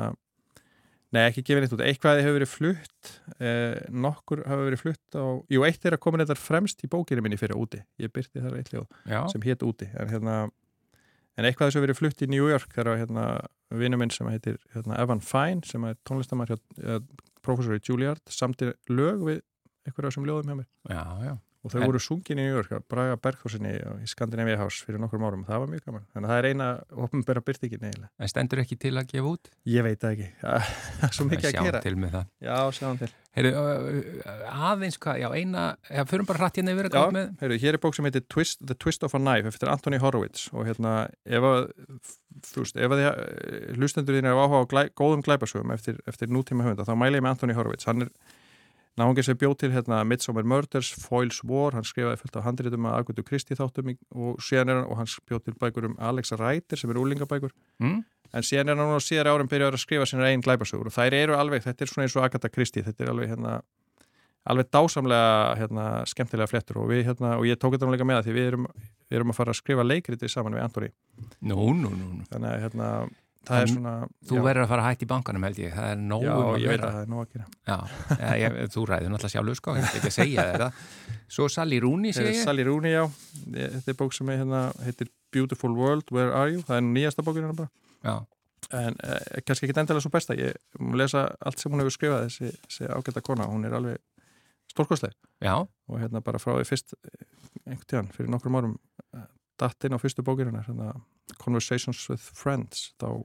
[1.15, 5.25] nei, ekki gefið neitt út, eitthvað hefur verið flutt, eh, nokkur hafa verið flutt á,
[5.55, 8.59] jú, eitt er að koma þetta fremst í bókinu minni fyrir úti, ég byrti þar
[8.59, 9.21] eitt ljóð Já.
[9.33, 10.37] sem hétt úti, en hérna,
[11.39, 13.27] en eitthvað þessu hefur verið flutt í New York þegar hérna,
[13.75, 17.01] vinnu minn sem heitir hérna, Evan Fine, sem er tónlistamær hjá eh,
[17.43, 19.43] professor í Juilliard, samti lög við
[19.85, 21.35] eitthvað þessum ljóðum hjá mér Já, já.
[21.65, 23.73] Og þau En- voru sungin í New York að Braga Bergþórsinni
[24.05, 26.05] í Scandinavia House fyrir nokkrum árum það var mjög gaman.
[26.15, 26.69] Þannig að það er eina
[27.07, 28.11] opnbæra byrtingin eiginlega.
[28.21, 29.51] En stendur ekki til að gefa út?
[29.75, 31.81] ég veit það ekki, það er svo mikið að Sjáum gera.
[31.89, 32.27] til með það.
[32.45, 33.13] já, sjáum til.
[33.35, 33.51] Heyru,
[34.47, 37.33] aðeins hvað, já, eina, já, förum bara hratt hérna yfir að já, með.
[37.41, 40.45] heyrðu, hér er bók sem heitir Twist, The Twist of a Knife eftir Anthony Horowitz.
[40.55, 40.93] Og hérna,
[41.27, 41.67] ef að
[42.47, 45.75] þú veist, ef að að hlustendur þín er áhuga á glæ, góðum glæpasögum
[49.01, 52.99] náungir sem bjóð til hérna, Midsommar Murders, Foyle's War hann skrifaði fullt af handritum að
[53.01, 56.79] Agutu Kristi þáttum og síðan er hann, og hann bjóð til bækur um Alexa Reiter
[56.81, 58.05] sem er úlingabækur Mm?
[58.35, 61.15] en síðan er hann núna síðar árum byrjaður að skrifa sínar einn glæpasögur og þær
[61.15, 63.63] eru alveg, þetta er svona eins og Agatha Christie, þetta er alveg hérna
[64.45, 68.19] alveg dásamlega hérna, skemmtilega flettur og við hérna, og ég tók þetta nú líka með
[68.21, 68.67] það því við erum,
[69.09, 70.91] við erum að fara að skrifa leikriti saman við
[71.41, 72.25] Nú, nú, nú, nú.
[72.29, 72.89] þannig að hérna
[73.49, 73.93] það er svona
[74.29, 76.45] Þú já, verður að fara hætta í bankanum held ég, það er nóg já, um
[76.45, 76.89] að ég veit vera.
[76.89, 77.47] að það er nóg að gera.
[77.71, 77.77] Já,
[78.75, 80.83] þú ræður náttúrulega sjálfur sko, ég ætla ekki að segja það.
[81.35, 82.45] Svo Sally Rooney Þetta er ég.
[82.45, 83.05] Sally Rooney, já.
[83.57, 86.63] Þetta er bók sem er hérna, heitir Beautiful World, Where Are You?
[86.67, 87.71] Það er nýjasta bókin hérna bara.
[88.05, 88.17] Já,
[88.81, 90.37] en eh, kannski ekki endilega svo besta.
[90.39, 94.01] Ég mun lesa allt sem hún hefur skrifað þessi, þessi ágæta kona, hún er alveg
[94.73, 95.13] stórkostleg.
[95.45, 97.27] Já, og hérna bara frá því fyrst eh,
[97.65, 98.77] einhvern tíðan fyrir nokkrum árum
[99.61, 100.95] datt inn á fyrstu bókirina hérna,
[101.41, 103.23] Conversations with Friends þá,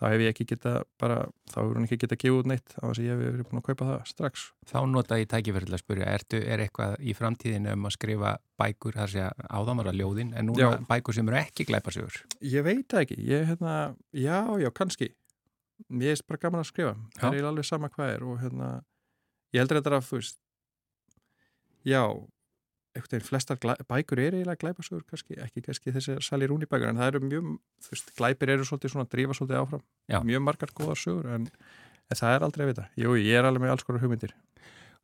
[0.00, 2.84] þá hef ég ekki geta bara, þá hefur hún ekki geta gefið út neitt á
[2.88, 5.82] þess að ég hef verið búin að kaupa það strax þá nota ég tækifærið að
[5.84, 10.34] spyrja, ertu, er eitthvað í framtíðinu um að skrifa bækur, það sé að áðamara ljóðin,
[10.34, 10.84] en núna Já.
[10.90, 12.20] bækur sem eru ekki glæpasugur?
[12.42, 13.78] ég veit ekki, ég hérna
[14.10, 15.12] já, já, kannski
[15.88, 18.74] ég er bara gaman að skrifa, það er alveg sama hvað er og hérna,
[19.54, 20.40] ég heldur þetta að þú veist
[21.86, 22.02] já
[22.96, 26.98] einhvern veginn flestar bækur eru eiginlega glæpasögur kannski, ekki kannski þessi Sally Rooney bækur en
[26.98, 27.52] það eru mjög,
[27.86, 30.18] þú veist, glæpir eru svolítið svona að drífa svolítið áfram, Já.
[30.26, 31.46] mjög margar góðar sögur en,
[32.10, 32.86] en það er aldrei að vita.
[32.98, 34.34] Jú, ég er alveg með alls konar hugmyndir.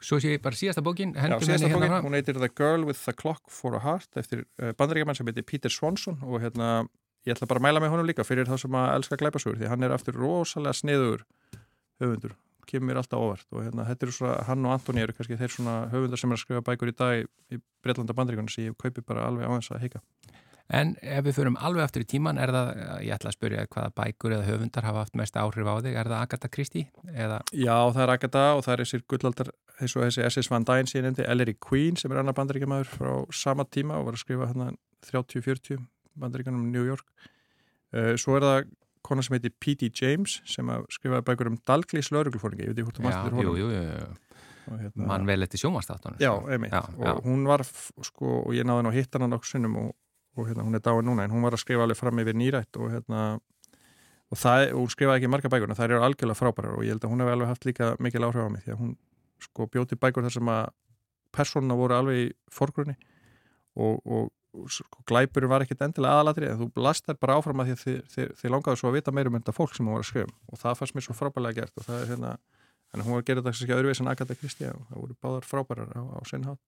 [0.02, 2.84] Svo sé ég bara síðasta bókin, Já, síðasta henni bókin, hérna hún heitir The Girl
[2.84, 6.88] with the Clock for a Heart eftir uh, bandaríkjaman sem heitir Peter Swanson og hérna,
[7.24, 9.70] ég ætla bara að mæla með honum líka fyrir þá sem að elska glæpasugur því
[9.72, 11.24] hann er aftur rosalega sniður
[12.02, 12.36] höfundur,
[12.68, 15.54] kemur mér alltaf óvart og hérna, þetta eru svona, hann og Antoni eru kannski þeir
[15.54, 19.04] svona höfundar sem er að skrifa bækur í dag í, Breitlanda bandaríkjunum sem ég kaupi
[19.06, 20.02] bara alveg á þess að hika
[20.74, 22.70] En ef við förum alveg aftur í tíman, er það,
[23.06, 26.10] ég ætla að spyrja hvaða bækur eða höfundar hafa haft mest áhrif á þig, er
[26.10, 26.88] það Agatha Christie?
[27.12, 27.36] Eða...
[27.54, 30.50] Já, það er Agatha og það er þessir gullaldar, eins og þessi S.S.
[30.50, 34.18] Van Dyne síðan endi, Ellery Queen sem er annar bandaríkjamaður frá sama tíma og var
[34.18, 34.72] að skrifa hérna
[35.06, 35.86] 30-40
[36.18, 37.06] bandaríkanum New York.
[37.94, 38.74] Uh, svo er það
[39.08, 39.90] kona sem heitir P.D.
[39.96, 43.60] James sem skrifaði bækur um Dalglís lauruglufóringi, ég veit ekki hvort þú mannst þér honum.
[43.60, 44.14] Jú, jú, jú.
[44.66, 47.12] Hérna, mann vel eftir sjómanstáttunum já, einmitt, já, og já.
[47.22, 49.92] hún var sko, og ég náði henn á hittan hann okkur sinnum og
[50.36, 52.76] og hérna, hún er dáin núna en hún var að skrifa alveg fram yfir nýrætt
[52.76, 56.76] og hérna og, það, og hún skrifaði ekki marga bækur en það eru algjörlega frábærar
[56.76, 58.80] og ég held að hún hefði alveg haft líka mikil áhrif á mig því að
[58.82, 58.92] hún
[59.46, 60.66] sko bjóti bækur þar sem að
[61.36, 62.96] persónuna voru alveg í forgrunni
[63.76, 64.28] og, og, sko,
[65.10, 68.80] glæpurinn var ekkit endilega aðalatri en þú lastar bara áfram að því að þið, langaði
[68.80, 71.06] svo að vita meirum enda fólk sem hún var að skrifa og það fannst mér
[71.06, 72.36] svo frábælega gert og það er hérna,
[72.96, 75.92] hún var að gera þetta ekki öðruvís en Agatha Christie og það voru báðar frábærar
[75.92, 76.62] á, á sinnhátt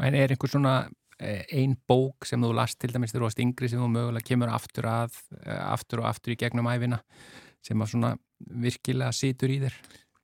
[0.00, 0.76] En er einhver svona
[1.22, 4.26] Eh, ein bók sem þú last til dæmis þegar þú varst yngri sem þú mögulega
[4.26, 6.98] kemur aftur að eh, aftur og aftur í gegnum æfina
[7.62, 8.10] sem að svona
[8.64, 9.76] virkilega situr í þér?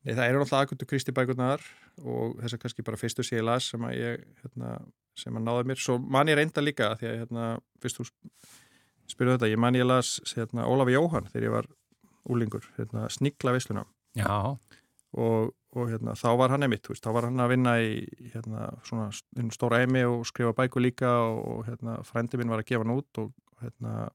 [0.03, 1.63] Nei það eru alltaf aðgöndu Kristi bækurnar
[2.03, 4.73] og þess að kannski bara fyrstu sé ég las sem að ég hérna,
[5.19, 7.51] sem að náði mér, svo man ég reynda líka því að hérna,
[7.83, 8.09] fyrst þú
[9.09, 11.71] spyrðu þetta, ég man ég las hérna, Ólafi Jóhann þegar ég var
[12.29, 13.87] úlingur hérna, Snigla Visluna
[15.16, 17.91] og og hérna, þá var hann emitt, þá var hann að vinna í
[18.33, 19.11] hérna, svona
[19.53, 23.21] stóra emi og skrifa bæku líka og, hérna, frendi minn var að gefa hann út
[23.21, 24.09] og hérna,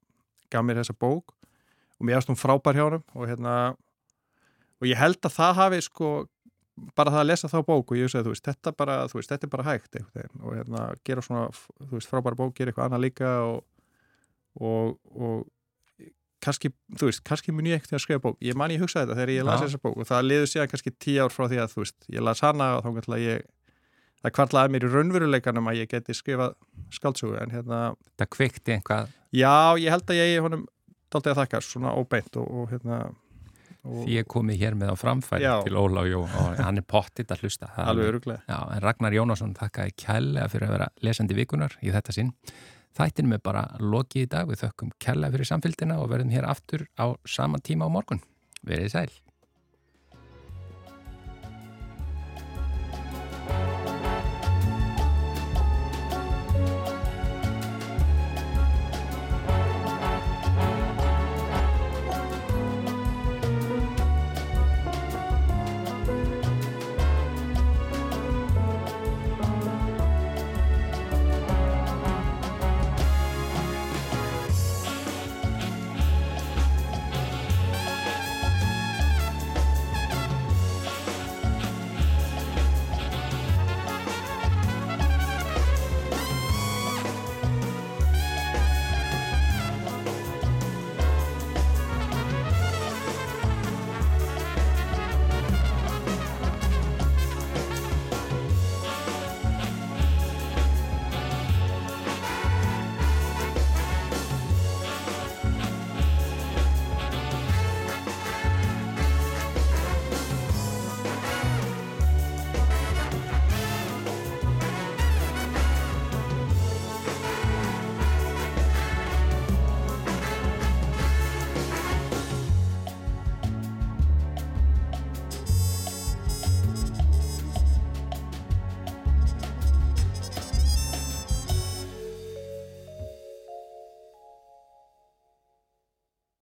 [0.53, 1.35] gaf mér þessa bók.
[1.99, 3.57] Og mér aðstum frábær hjá hann og hérna
[4.81, 6.09] og ég held að það hafi sko
[6.97, 9.53] bara það að lesa þá bók og ég veist þetta, bara, þú veist, þetta er
[9.53, 11.47] bara hægt eitthvað, og hérna gera svona,
[11.81, 13.59] þú veist, frábær bók gera eitthvað annað líka og,
[14.59, 16.09] og, og
[16.43, 18.39] kannski, þú veist, kannski mun ég ekkert að skrifa bók.
[18.43, 20.95] Ég man ég hugsaði þetta þegar ég las þessa bók og það liður síðan kannski
[21.05, 23.45] tíu ár frá því að þú veist, ég las hana og þá kannski að ég
[24.23, 26.55] það kvartlaði mér í raunveruleikanum að ég geti skrifað
[26.95, 27.79] skáldsögu en hérna
[28.19, 30.65] Það kvikti einhvað Já, ég held að ég honum
[33.83, 35.55] Því ég komið hér með á framfæri Já.
[35.65, 39.57] til Óla og Jó og hann er pottitt að hlusta Alveg öruglega En Ragnar Jónasson
[39.57, 42.31] þakkaði kælega fyrir að vera lesandi vikunar í þetta sinn
[42.93, 46.85] Þættinum er bara lokið í dag, við þökkum kella fyrir samfélgina og verðum hér aftur
[46.93, 48.21] á sama tíma á morgun.
[48.61, 49.13] Verðið sæl.